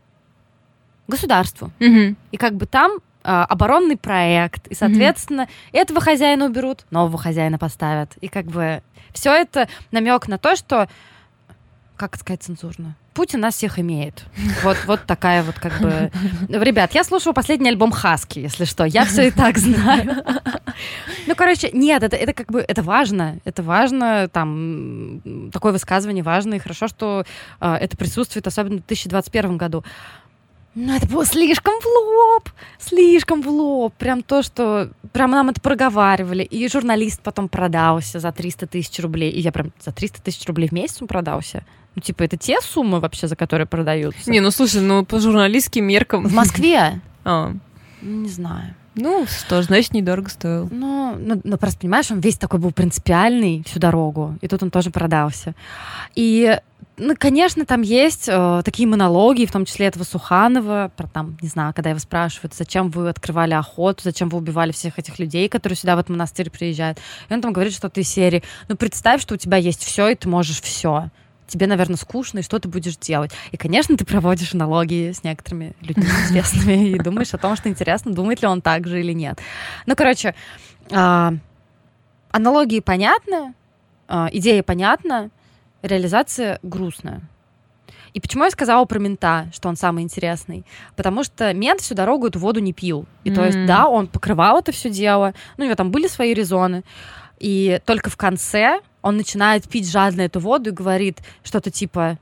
[1.07, 1.71] Государству.
[1.79, 2.17] Мгм.
[2.31, 8.15] И как бы там оборонный проект, и, соответственно, этого хозяина уберут, нового хозяина поставят.
[8.21, 8.83] И как бы
[9.13, 10.87] все это намек на то, что,
[11.95, 14.25] как сказать цензурно, Путин нас всех имеет.
[14.63, 16.11] Вот, вот такая вот как бы...
[16.49, 18.85] Ребят, я слушала последний альбом Хаски, если что.
[18.85, 20.23] Я все и так знаю.
[21.27, 23.39] Ну, короче, нет, это, это как бы, это важно.
[23.45, 25.21] Это важно, там,
[25.53, 27.23] такое высказывание важно, и хорошо, что
[27.59, 29.83] а, это присутствует, особенно в 2021 году.
[30.75, 33.93] Но это было слишком в лоб, слишком в лоб.
[33.95, 34.89] Прям то, что...
[35.11, 36.43] Прям нам это проговаривали.
[36.43, 39.29] И журналист потом продался за 300 тысяч рублей.
[39.29, 41.63] И я прям за 300 тысяч рублей в месяц он продался.
[41.95, 44.31] Ну, типа, это те суммы вообще, за которые продаются?
[44.31, 46.27] Не, ну слушай, ну по журналистским меркам...
[46.27, 47.01] В Москве?
[47.25, 47.53] А,
[48.01, 48.75] Не знаю.
[48.95, 50.67] ну, что ж, значит, недорого стоил.
[50.69, 54.71] Ну, ну, ну, просто понимаешь, он весь такой был принципиальный всю дорогу, и тут он
[54.71, 55.55] тоже продался.
[56.15, 56.59] И,
[56.97, 61.47] ну, конечно, там есть э, такие монологи, в том числе этого Суханова, про там, не
[61.47, 65.75] знаю, когда его спрашивают, зачем вы открывали охоту, зачем вы убивали всех этих людей, которые
[65.75, 66.99] сюда в этот монастырь приезжают.
[67.29, 70.15] И он там говорит что-то из серии, ну, представь, что у тебя есть все, и
[70.15, 71.09] ты можешь все.
[71.47, 73.31] Тебе, наверное, скучно, и что ты будешь делать?
[73.51, 78.13] И, конечно, ты проводишь аналогии с некоторыми людьми известными и думаешь о том, что интересно,
[78.13, 79.39] думает ли он так же или нет.
[79.87, 80.35] Ну, короче,
[80.91, 81.33] а,
[82.29, 83.55] аналогии понятны,
[84.07, 85.31] а, идея понятна,
[85.83, 87.21] реализация грустная.
[88.13, 90.65] И почему я сказала про мента, что он самый интересный?
[90.95, 93.05] Потому что мент всю дорогу эту воду не пил.
[93.23, 96.33] И то есть, да, он покрывал это все дело, ну, у него там были свои
[96.33, 96.83] резоны.
[97.39, 102.17] И только в конце он начинает пить жадно эту воду и говорит что-то типа,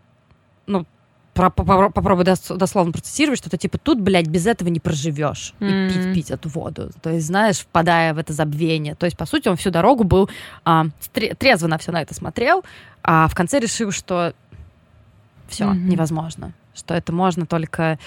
[0.65, 0.85] ну,
[1.33, 5.53] про- попро- дословно процитировать, что-то типа, тут, блядь, без этого не проживешь.
[5.59, 5.89] И М.
[5.89, 6.91] пить, пить эту воду.
[7.01, 8.95] То есть, знаешь, впадая в это забвение.
[8.95, 10.29] То есть, по сути, он всю дорогу был
[10.65, 12.63] а, трезво на все на это смотрел,
[13.03, 14.33] а в конце решил, что
[15.47, 15.89] все, Мгм.
[15.89, 16.53] невозможно.
[16.73, 17.97] Что это можно только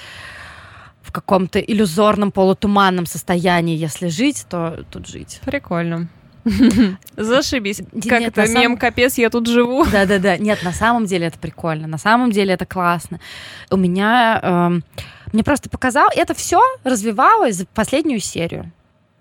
[1.03, 5.41] в каком-то иллюзорном, полутуманном состоянии, если жить, то тут жить.
[5.45, 6.09] Прикольно.
[7.17, 7.81] Зашибись.
[7.93, 9.85] Нет, Как на это мем капец, я тут живу.
[9.93, 10.37] Да-да-да.
[10.37, 11.87] Нет, на самом деле это прикольно.
[11.87, 13.21] На самом деле это классно.
[13.71, 14.41] У меня...
[14.43, 14.85] эм,
[15.33, 16.09] мне просто показал...
[16.15, 18.71] Это все развивалось за последнюю серию.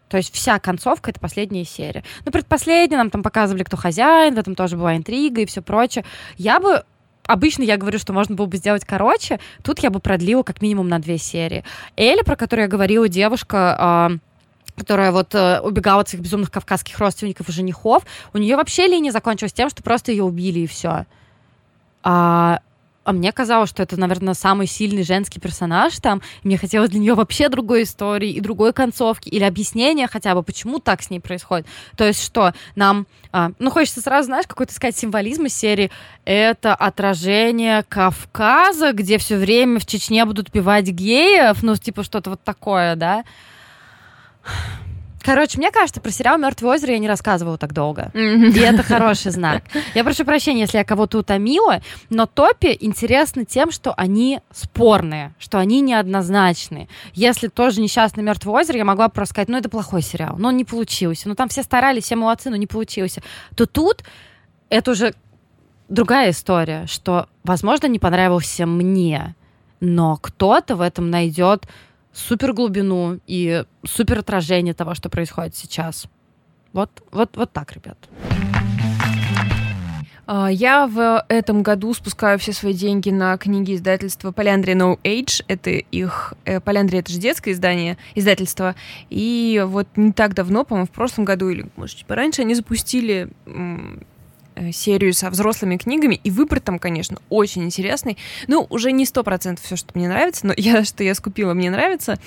[0.09, 2.03] То есть вся концовка— это последняя серия.
[2.23, 6.05] Ну, предпоследняя нам там показывали, кто хозяин, в этом тоже была интрига и все прочее.
[6.37, 6.83] Я бы
[7.25, 9.39] Обычно я говорю, что можно было бы сделать короче.
[9.63, 11.63] Тут я бы продлила как минимум на две серии.
[11.95, 14.11] Эля, про которую я говорила, девушка, а,
[14.75, 19.11] которая вот э, убегала от своих безумных кавказских родственников и женихов, у нее вообще линия
[19.11, 21.05] закончилась тем, что просто ее убили и все.
[22.03, 22.59] А,
[23.05, 26.21] а мне казалось, что это, наверное, самый сильный женский персонаж там.
[26.43, 30.43] И мне хотелось для нее вообще другой истории и другой концовки или объяснения хотя бы,
[30.43, 31.67] почему так с ней происходит.
[31.97, 35.91] То есть что нам, а, ну хочется сразу, знаешь, какой-то сказать символизм из серии.
[36.23, 42.43] Это отражение Кавказа, где все время в Чечне будут пивать геев, ну типа что-то вот
[42.43, 43.23] такое, да.
[45.23, 48.11] Короче, мне кажется, про сериал Мертвое озеро я не рассказывала так долго.
[48.13, 49.63] И это хороший знак.
[49.95, 55.59] Я прошу прощения, если я кого-то утомила, но топи интересны тем, что они спорные, что
[55.59, 56.89] они неоднозначные.
[57.13, 60.57] Если тоже несчастный мертвое озеро, я могла просто сказать, ну это плохой сериал, но он
[60.57, 61.29] не получился.
[61.29, 63.23] Ну там все старались, все молодцы, но не получился.
[63.55, 64.03] То тут
[64.69, 65.13] это уже
[65.87, 69.35] другая история, что, возможно, не понравился мне,
[69.79, 71.65] но кто-то в этом найдет
[72.13, 76.05] супер глубину и супер отражение того, что происходит сейчас.
[76.71, 77.97] Вот, вот, вот так, ребят.
[80.25, 85.43] А, Я в этом году спускаю все свои деньги на книги издательства Поляндрия No Age.
[85.47, 86.33] Это их...
[86.45, 88.75] э, Поляндрия— это же детское издание, издательство.
[89.09, 93.29] И вот не так давно, по-моему, в прошлом году или, может, чуть пораньше, они запустили
[94.71, 98.17] серию со взрослыми книгами, и выбор там, конечно, очень интересный.
[98.47, 101.69] Ну, уже не сто процентов все, что мне нравится, но я, что я скупила, мне
[101.69, 102.19] нравится.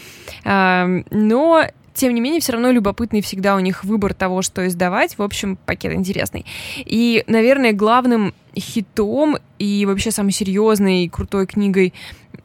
[0.44, 1.64] Но
[1.96, 5.16] тем не менее, все равно любопытный всегда у них выбор того, что издавать.
[5.16, 6.44] В общем, пакет интересный.
[6.76, 11.94] И, наверное, главным хитом и вообще самой серьезной и крутой книгой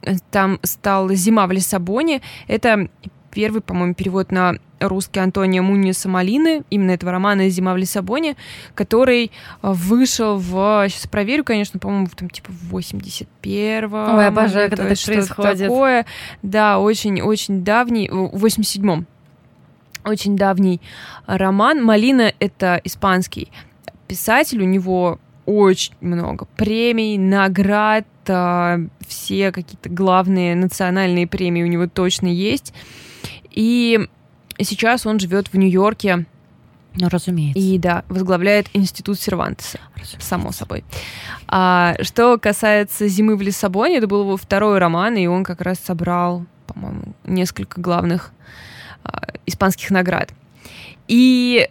[0.02, 2.22] э, там стал «Зима в Лиссабоне».
[2.48, 2.88] Это
[3.32, 8.36] первый, по-моему, перевод на русский Антония Муниса Малины, именно этого романа «Зима в Лиссабоне»,
[8.74, 10.86] который э, вышел в...
[10.88, 14.16] Сейчас проверю, конечно, по-моему, там типа в 81-м.
[14.16, 15.58] Ой, обожаю, когда что-то происходит.
[15.58, 16.06] Такое.
[16.42, 19.06] Да, очень-очень давний, в 87-м.
[20.04, 20.80] очень давний
[21.26, 21.82] роман.
[21.82, 23.50] Малина— это испанский
[24.08, 31.86] писатель, у него очень много премий, наград, а, все какие-то главные национальные премии у него
[31.86, 32.72] точно есть.
[33.52, 34.08] И
[34.58, 36.26] сейчас он живет в Нью-Йорке.
[36.94, 37.58] Ну, разумеется.
[37.58, 39.78] И да, возглавляет институт Сервантеса,
[40.18, 40.84] само собой.
[41.48, 45.78] А, что касается «Зимы в Лиссабоне», это был его второй роман, и он как раз
[45.78, 48.32] собрал, по-моему, несколько главных
[49.04, 50.32] а, испанских наград.
[51.08, 51.68] И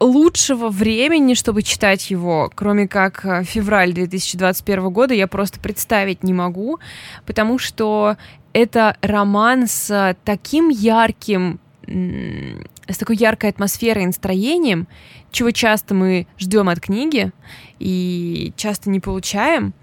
[0.00, 6.32] лучшего времени, чтобы читать его, кроме как э, февраль 2021 года, я просто представить не
[6.32, 6.78] могу,
[7.26, 8.16] потому что
[8.52, 14.88] это роман с таким ярким, с такой яркой атмосферой и настроением,
[15.30, 17.32] чего часто мы ждем от книги
[17.78, 19.74] и часто не получаем.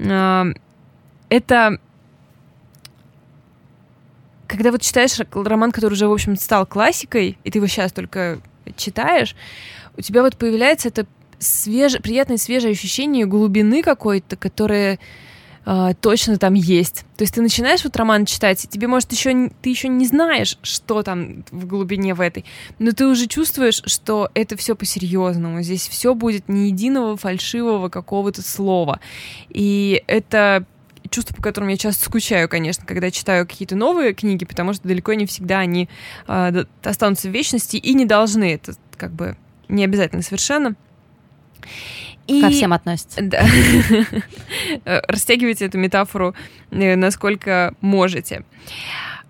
[0.00, 0.46] А,
[1.28, 1.78] это
[4.46, 8.40] когда вот читаешь роман, который уже, в общем, стал классикой, и ты его сейчас только
[8.76, 9.34] читаешь,
[9.96, 11.06] у тебя вот появляется это
[11.38, 14.98] свеже, приятное свежее ощущение глубины какой-то, которое
[15.66, 17.04] э, точно там есть.
[17.16, 20.58] То есть ты начинаешь вот роман читать, и тебе, может, еще ты еще не знаешь,
[20.62, 22.44] что там в глубине в этой,
[22.78, 25.62] но ты уже чувствуешь, что это все по-серьезному.
[25.62, 29.00] Здесь все будет ни единого фальшивого какого-то слова.
[29.50, 30.64] И это
[31.10, 35.14] чувство, по которому я часто скучаю, конечно, когда читаю какие-то новые книги, потому что далеко
[35.14, 35.88] не всегда они
[36.26, 38.54] э, останутся в вечности и не должны.
[38.54, 39.36] Это как бы
[39.68, 40.76] не обязательно совершенно.
[42.26, 42.40] И...
[42.40, 43.20] Ко всем относится.
[43.22, 43.46] Да.
[45.08, 46.34] Растягивайте эту метафору
[46.70, 48.44] э, насколько можете.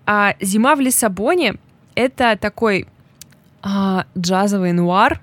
[0.05, 1.55] А «Зима в Лиссабоне»—
[1.95, 2.87] это такой
[3.61, 5.21] а, джазовый нуар,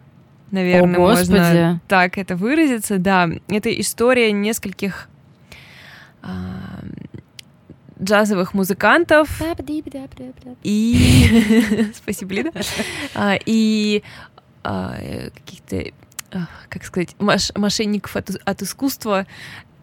[0.51, 2.99] наверное, О, можно так это выразиться.
[2.99, 5.09] Да, это история нескольких
[8.03, 9.41] джазовых музыкантов
[10.63, 12.51] и спасибо Лида
[13.15, 14.03] а, и
[14.63, 14.97] а,
[15.35, 15.93] каких-то а,
[16.69, 17.17] как сказать
[17.55, 19.27] мошенников от, от искусства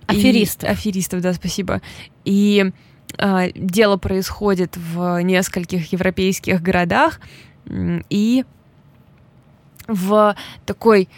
[0.07, 1.21] аферистов и, аферистов.
[1.21, 1.81] да спасибо.
[2.25, 2.71] И
[3.55, 7.19] дело происходит в нескольких европейских городах
[8.09, 8.45] и
[9.87, 10.35] в
[10.65, 11.09] такой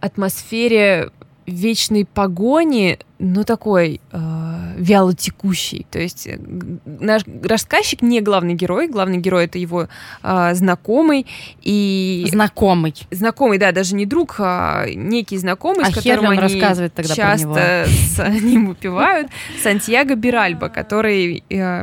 [0.00, 1.10] атмосфере
[1.46, 5.86] вечной погони, но такой э, вяло текущий.
[5.90, 6.38] То есть э,
[6.84, 9.88] наш рассказчик не главный герой, главный герой это его
[10.22, 11.26] э, знакомый
[11.62, 16.94] и знакомый, знакомый, да, даже не друг, а некий знакомый, а с которым они рассказывает
[16.94, 19.28] тогда часто с ним выпивают,
[19.62, 21.82] Сантьяго Биральба, который э,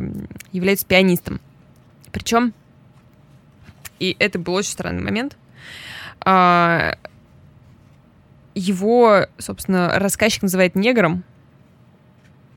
[0.52, 1.40] является пианистом.
[2.12, 2.54] Причем
[4.00, 5.36] и это был очень странный момент.
[6.22, 6.96] А,
[8.60, 11.24] его, собственно, рассказчик называет негром.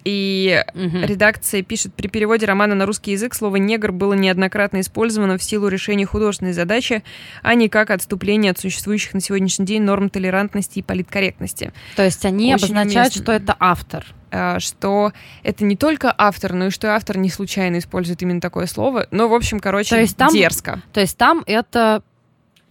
[0.03, 0.97] И угу.
[1.01, 5.69] редакция пишет, при переводе романа на русский язык слово «негр» было неоднократно использовано в силу
[5.69, 7.03] решения художественной задачи,
[7.41, 11.71] а не как отступление от существующих на сегодняшний день норм толерантности и политкорректности.
[11.95, 13.23] То есть они Очень обозначают, уместно.
[13.23, 14.05] что это автор.
[14.29, 15.13] А, что
[15.43, 19.07] это не только автор, но и что автор не случайно использует именно такое слово.
[19.11, 20.81] Но, в общем, короче, то есть там, дерзко.
[20.91, 22.03] То есть там это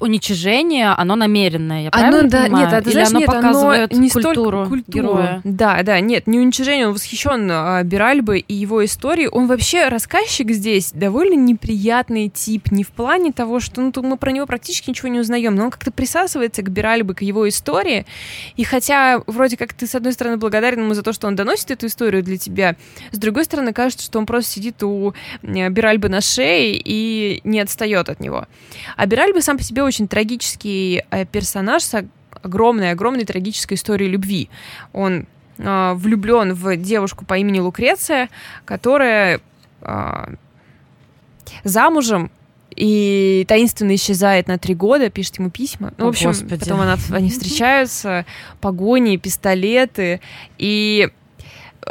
[0.02, 2.64] уничижение, оно намеренное, я правильно оно, да, понимаю?
[2.66, 5.40] Нет, это, Или знаешь, оно нет, показывает оно не культуру, культуру героя?
[5.44, 9.28] Да, да, нет, не уничижение, он восхищен а, Биральбой и его историей.
[9.28, 14.32] Он вообще, рассказчик здесь, довольно неприятный тип, не в плане того, что ну, мы про
[14.32, 18.04] него практически ничего не узнаем, но он как-то присасывается к Биральбе, к его истории,
[18.56, 21.70] и хотя вроде как ты, с одной стороны, благодарен ему за то, что он доносит
[21.70, 22.76] эту историю для тебя,
[23.12, 28.08] с другой стороны, кажется, что он просто сидит у Биральбы на шее и не отстает
[28.08, 28.46] от него.
[28.96, 32.04] А Биральба сам по себе очень трагический маленький э, персонаж с
[32.42, 34.48] огромной-огромной трагической историей любви.
[34.92, 35.26] Он
[35.58, 38.28] э, влюблен в девушку по имени Лукреция,
[38.64, 39.40] которая
[39.80, 40.34] э,
[41.64, 42.30] замужем
[42.74, 45.92] и таинственно исчезает на три года, пишет ему письма.
[45.98, 46.58] Ну, в общем, Господи.
[46.58, 48.24] потом она, они встречаются,
[48.60, 50.20] погони, пистолеты.
[50.58, 51.10] И
[51.82, 51.90] э,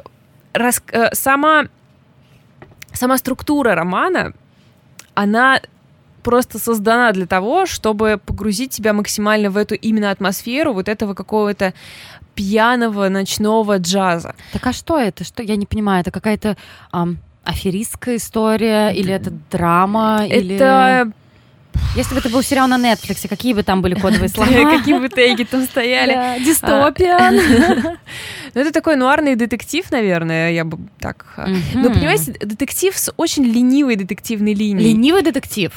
[0.53, 1.67] рас, э, сама,
[2.93, 4.33] сама структура романа,
[5.13, 5.61] она
[6.21, 11.73] просто создана для того, чтобы погрузить тебя максимально в эту именно атмосферу вот этого какого-то
[12.35, 14.35] пьяного ночного джаза.
[14.53, 15.23] Так а что это?
[15.23, 16.01] Что я не понимаю?
[16.01, 16.57] Это какая-то
[16.91, 20.25] ам, аферистская история или это драма?
[20.25, 21.21] Это или...
[21.95, 24.77] Если бы это был сериал на Netflix, какие бы там были кодовые слова?
[24.77, 26.43] Какие бы теги там стояли?
[26.43, 27.39] Дистопиан.
[28.53, 31.25] Ну, это такой нуарный детектив, наверное, я бы так...
[31.37, 31.47] А.
[31.73, 34.89] Но, понимаете, детектив с очень ленивой детективной линией.
[34.89, 35.71] Ленивый детектив?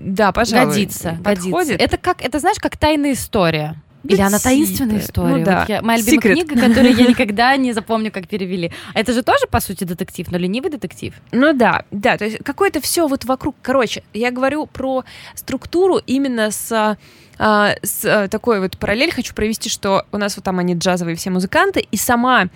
[0.00, 0.72] Да, пожалуй.
[0.74, 1.74] Годится, годится.
[1.74, 3.76] Это как, это знаешь, как тайная история.
[4.02, 5.36] Или она таинственная история.
[5.36, 5.60] Ну да.
[5.60, 6.32] Вот я- моя любимая Secret.
[6.32, 8.72] книга, которую я никогда не запомню, как перевели.
[8.94, 11.14] Это же тоже, по сути, детектив, но ленивый детектив.
[11.32, 13.56] Ну да, да, то есть какое-то все вот вокруг.
[13.60, 16.96] Короче, я говорю про структуру именно с
[17.38, 21.16] а, с а, такой вот параллель хочу провести, что у нас вот там они джазовые
[21.16, 22.48] все музыканты, и сама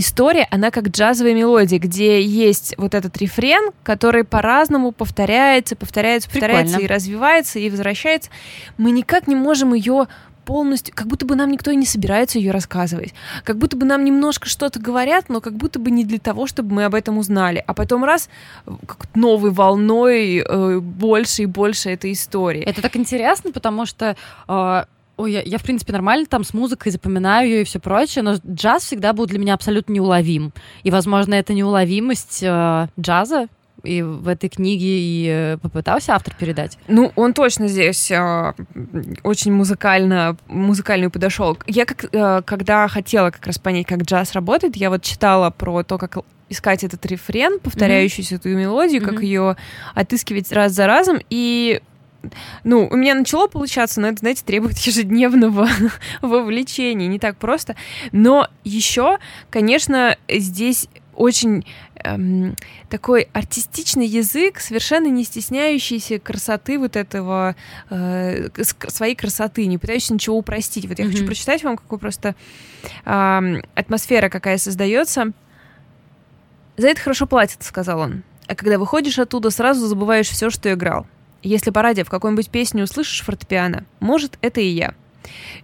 [0.00, 6.76] история, она как джазовая мелодия, где есть вот этот рефрен, который по-разному повторяется, повторяется, повторяется
[6.76, 6.92] Прикольно.
[6.92, 8.30] и развивается, и возвращается.
[8.76, 10.08] Мы никак не можем ее
[10.44, 13.14] полностью, как будто бы нам никто и не собирается ее рассказывать.
[13.44, 16.74] Как будто бы нам немножко что-то говорят, но как будто бы не для того, чтобы
[16.74, 17.62] мы об этом узнали.
[17.66, 18.28] А потом раз,
[18.64, 22.62] как новой волной э, больше и больше этой истории.
[22.62, 24.16] Это так интересно, потому что
[24.48, 24.84] э,
[25.20, 28.36] ой, я, я, в принципе, нормально там с музыкой запоминаю ее и все прочее, но
[28.46, 30.52] джаз всегда был для меня абсолютно неуловим.
[30.82, 33.48] И, возможно, эта неуловимость э, джаза
[33.82, 36.78] и в этой книге и э, попытался автор передать.
[36.88, 38.52] Ну, он точно здесь э,
[39.22, 41.56] очень музыкально, музыкальный подошел.
[41.66, 45.82] Я как, э, когда хотела как раз понять, как джаз работает, я вот читала про
[45.82, 46.18] то, как
[46.50, 49.22] искать этот рефрен, повторяющуюся эту мелодию, как Мгм.
[49.22, 49.56] ее
[49.94, 51.80] отыскивать раз за разом, и
[52.64, 55.68] ну, у меня начало получаться, но это, знаете, требует ежедневного
[56.22, 57.76] вовлечения, не так просто.
[58.12, 59.18] Но еще,
[59.50, 61.66] конечно, здесь очень
[62.02, 62.56] эм,
[62.88, 67.56] такой артистичный язык, совершенно не стесняющийся красоты вот этого,
[67.90, 68.48] э,
[68.88, 70.86] своей красоты, не пытающийся ничего упростить.
[70.86, 71.26] Вот я хочу Мгм.
[71.26, 72.34] прочитать вам, какой просто
[73.04, 75.32] ам, атмосфера какая создается.
[76.78, 78.22] За это хорошо платят, сказал он.
[78.46, 81.06] А когда выходишь оттуда, сразу забываешь все, что играл.
[81.42, 84.94] Если по радио в какой-нибудь песне услышишь фортепиано, может, это и я.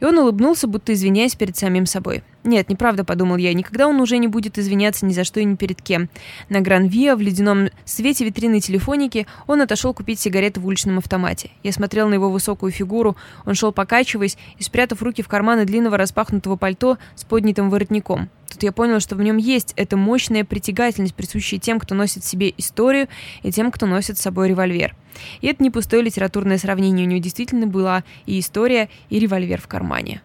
[0.01, 2.23] И он улыбнулся, будто извиняясь перед самим собой.
[2.47, 5.57] Нет, неправда, подумал я, никогда он уже не будет извиняться ни за что и ни
[5.57, 6.09] перед кем.
[6.49, 11.51] На Гран-Виа в ледяном свете витрины телефоники он отошел купить сигареты в уличном автомате.
[11.65, 15.97] Я смотрел на его высокую фигуру, он шел покачиваясь и спрятав руки в карманы длинного
[15.97, 18.31] распахнутого пальто с поднятым воротником.
[18.49, 22.29] Тут я понял, что в нем есть эта мощная притягательность, присущая тем, кто носит в
[22.29, 23.09] себе историю,
[23.43, 24.95] и тем, кто носит с собой револьвер.
[25.41, 29.67] И это не пустое литературное сравнение, у него действительно была и история, и револьвер в
[29.67, 30.23] кармане.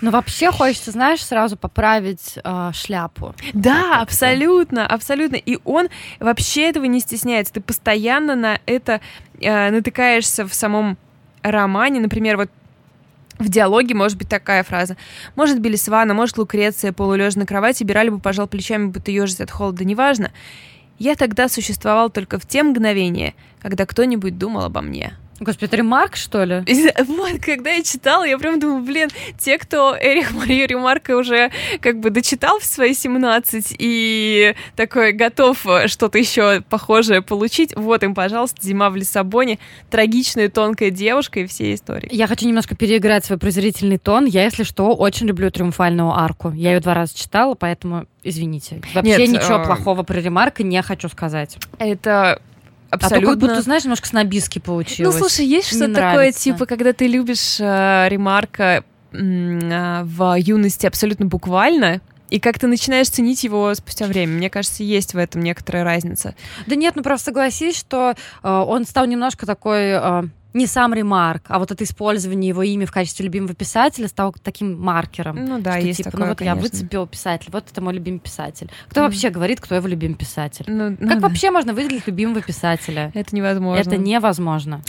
[0.00, 3.34] Но вообще хочется, знаешь, сразу поправить э, шляпу.
[3.52, 5.36] Да, абсолютно, абсолютно.
[5.36, 5.88] И он
[6.20, 7.54] вообще этого не стесняется.
[7.54, 9.00] Ты постоянно на это
[9.40, 10.96] э, натыкаешься в самом
[11.42, 12.00] романе.
[12.00, 12.50] Например, вот
[13.38, 14.96] в диалоге может быть такая фраза.
[15.36, 19.84] Может, Белисвана, может, Лукреция, полулежа на кровати, Бирали бы пожал плечами, будто ежись от холода,
[19.84, 20.32] неважно.
[20.98, 25.16] Я тогда существовал только в те мгновения, когда кто-нибудь думал обо мне.
[25.40, 26.64] Господи, это ремарк, что ли?
[27.06, 29.08] Вот, когда я читала, я прям думала, блин,
[29.38, 35.64] те, кто Эрих Марию Ремарка уже как бы дочитал в свои 17 и такой готов
[35.66, 39.58] э, что-то еще похожее получить, вот им, пожалуйста, «Зима в Лиссабоне»,
[39.90, 42.08] трагичная тонкая девушка и все истории.
[42.12, 44.24] Я хочу немножко переиграть свой презрительный тон.
[44.24, 46.50] Я, если что, очень люблю триумфальную арку.
[46.50, 48.80] Я ее два раза читала, поэтому извините.
[48.94, 51.56] Вообще Нет, ничего э, плохого про ремарка не хочу сказать.
[51.78, 52.40] Это
[52.90, 53.30] А то абсолютно...
[53.30, 55.16] как будто, знаешь, немножко снобистски Ну, получилось.
[55.16, 62.00] слушай, есть что-то такое, типа, когда ты любишь э, Ремарка а, в юности абсолютно буквально,
[62.30, 64.32] и как ты начинаешь ценить его спустя время.
[64.34, 66.34] Мне кажется, есть в этом некоторая разница.
[66.66, 69.92] Да нет, ну просто согласись, что э, он стал немножко такой...
[69.92, 70.22] э,
[70.54, 74.80] не сам ремарк, а вот это использование его имя в качестве любимого писателя стало таким
[74.80, 75.36] маркером.
[75.44, 76.70] Ну да, что, есть типа, такое, ну вот я конечно.
[76.78, 78.70] выцепила писатель, вот это мой любимый писатель.
[78.88, 79.10] Кто Мгм.
[79.10, 80.64] вообще говорит, кто его любимый писатель?
[80.66, 81.28] Ну, ну Как да.
[81.28, 83.10] вообще можно выделить любимого писателя?
[83.14, 83.80] Это невозможно.
[83.80, 84.82] Это невозможно.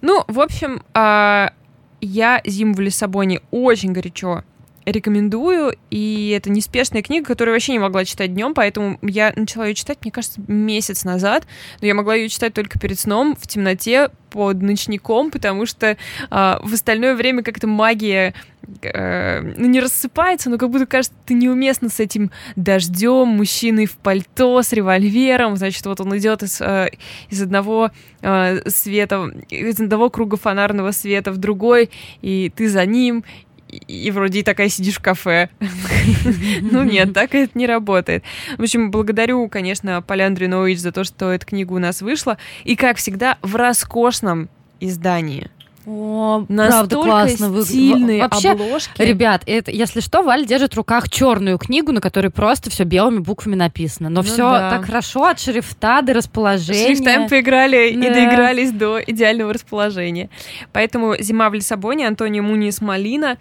[0.00, 1.52] Ну, в общем, а,
[2.00, 4.44] я «Зиму в Лиссабоне» очень горячо
[4.86, 9.74] рекомендую, и это неспешная книга, которую вообще не могла читать днем, поэтому я начала ее
[9.74, 11.46] читать, мне кажется, месяц назад,
[11.80, 15.96] но я могла ее читать только перед сном, в темноте, под ночником, потому что
[16.30, 18.34] а, в остальное время как-то магия
[18.82, 23.96] э, ну, не рассыпается, но как будто кажется, ты неуместно с этим дождем, мужчиной в
[23.96, 26.90] пальто, с револьвером, значит, вот он идет из, э,
[27.30, 33.24] из одного э, света, из одного круга фонарного света в другой, и ты за ним,
[33.68, 35.48] и, вроде и такая сидишь в кафе.
[36.60, 38.24] Ну нет, так это не работает.
[38.58, 42.38] В общем, благодарю, конечно, Поля Андринович за то, что эта книга у нас вышла.
[42.64, 44.48] И, как всегда, в роскошном
[44.80, 45.50] издании.
[45.86, 47.48] О, Настолько классно.
[47.50, 49.00] вы- стильные Вообще, обложки.
[49.00, 53.18] Ребят, это, если что, Валя держит в руках черную книгу, на которой просто все белыми
[53.20, 54.08] буквами написано.
[54.08, 54.70] Но Ну все да.
[54.70, 56.86] так хорошо от шрифта до расположения.
[56.88, 58.12] Шрифтами поиграли и Да.
[58.12, 60.28] доигрались до идеального расположения.
[60.72, 63.38] Поэтому «Зима в Лиссабоне» Антонио Муниес Малина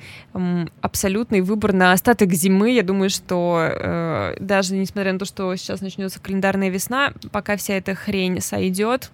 [0.81, 2.71] абсолютный выбор на остаток зимы.
[2.71, 7.73] Я думаю, что э, даже несмотря на то, что сейчас начнется календарная весна, пока вся
[7.73, 9.09] эта хрень сойдет,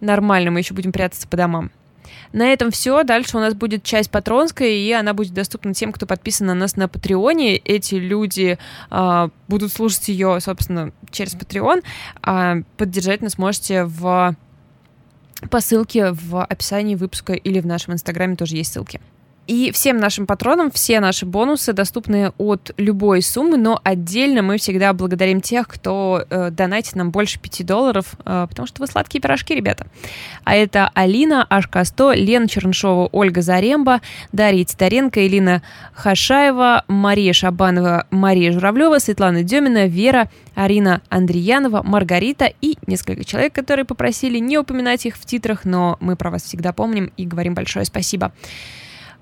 [0.00, 1.70] нормально, мы еще будем прятаться по домам.
[2.32, 3.02] На этом все.
[3.04, 6.76] Дальше у нас будет часть патронская, и она будет доступна тем, кто подписан на нас
[6.76, 7.56] на Патреоне.
[7.56, 8.58] Эти люди
[8.90, 11.82] э, будут слушать ее, собственно, через Patreon.
[12.22, 14.36] А поддержать нас можете в
[15.50, 19.00] по ссылке в описании выпуска или в нашем инстаграме тоже есть ссылки.
[19.48, 24.92] И всем нашим патронам все наши бонусы доступны от любой суммы, но отдельно мы всегда
[24.92, 29.54] благодарим тех, кто э, донатит нам больше 5 долларов, э, потому что вы сладкие пирожки,
[29.54, 29.86] ребята.
[30.44, 35.62] А это Алина, Ашка-100, Лена Чернышова, Ольга Заремба, Дарья Титаренко, Элина
[35.94, 43.86] Хашаева, Мария Шабанова, Мария Журавлева, Светлана Демина, Вера, Арина Андреянова, Маргарита и несколько человек, которые
[43.86, 47.86] попросили не упоминать их в титрах, но мы про вас всегда помним и говорим большое
[47.86, 48.30] спасибо.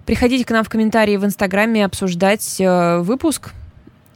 [0.07, 3.52] Приходите к нам в комментарии в Инстаграме обсуждать э, выпуск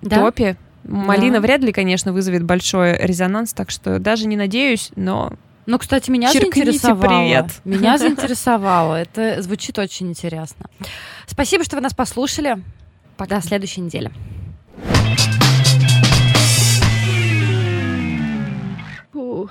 [0.02, 0.20] да?
[0.20, 0.56] топе.
[0.84, 1.40] Малина да.
[1.40, 5.32] вряд ли, конечно, вызовет большой резонанс, так что даже не надеюсь, но
[5.66, 7.20] ну, кстати, меня Черкните заинтересовало.
[7.20, 7.46] привет.
[7.64, 8.94] Меня заинтересовало.
[8.94, 10.66] Это звучит очень интересно.
[11.26, 12.62] Спасибо, что вы нас послушали.
[13.16, 13.36] Пока.
[13.36, 14.10] До следующей недели.
[19.12, 19.50] Ooh.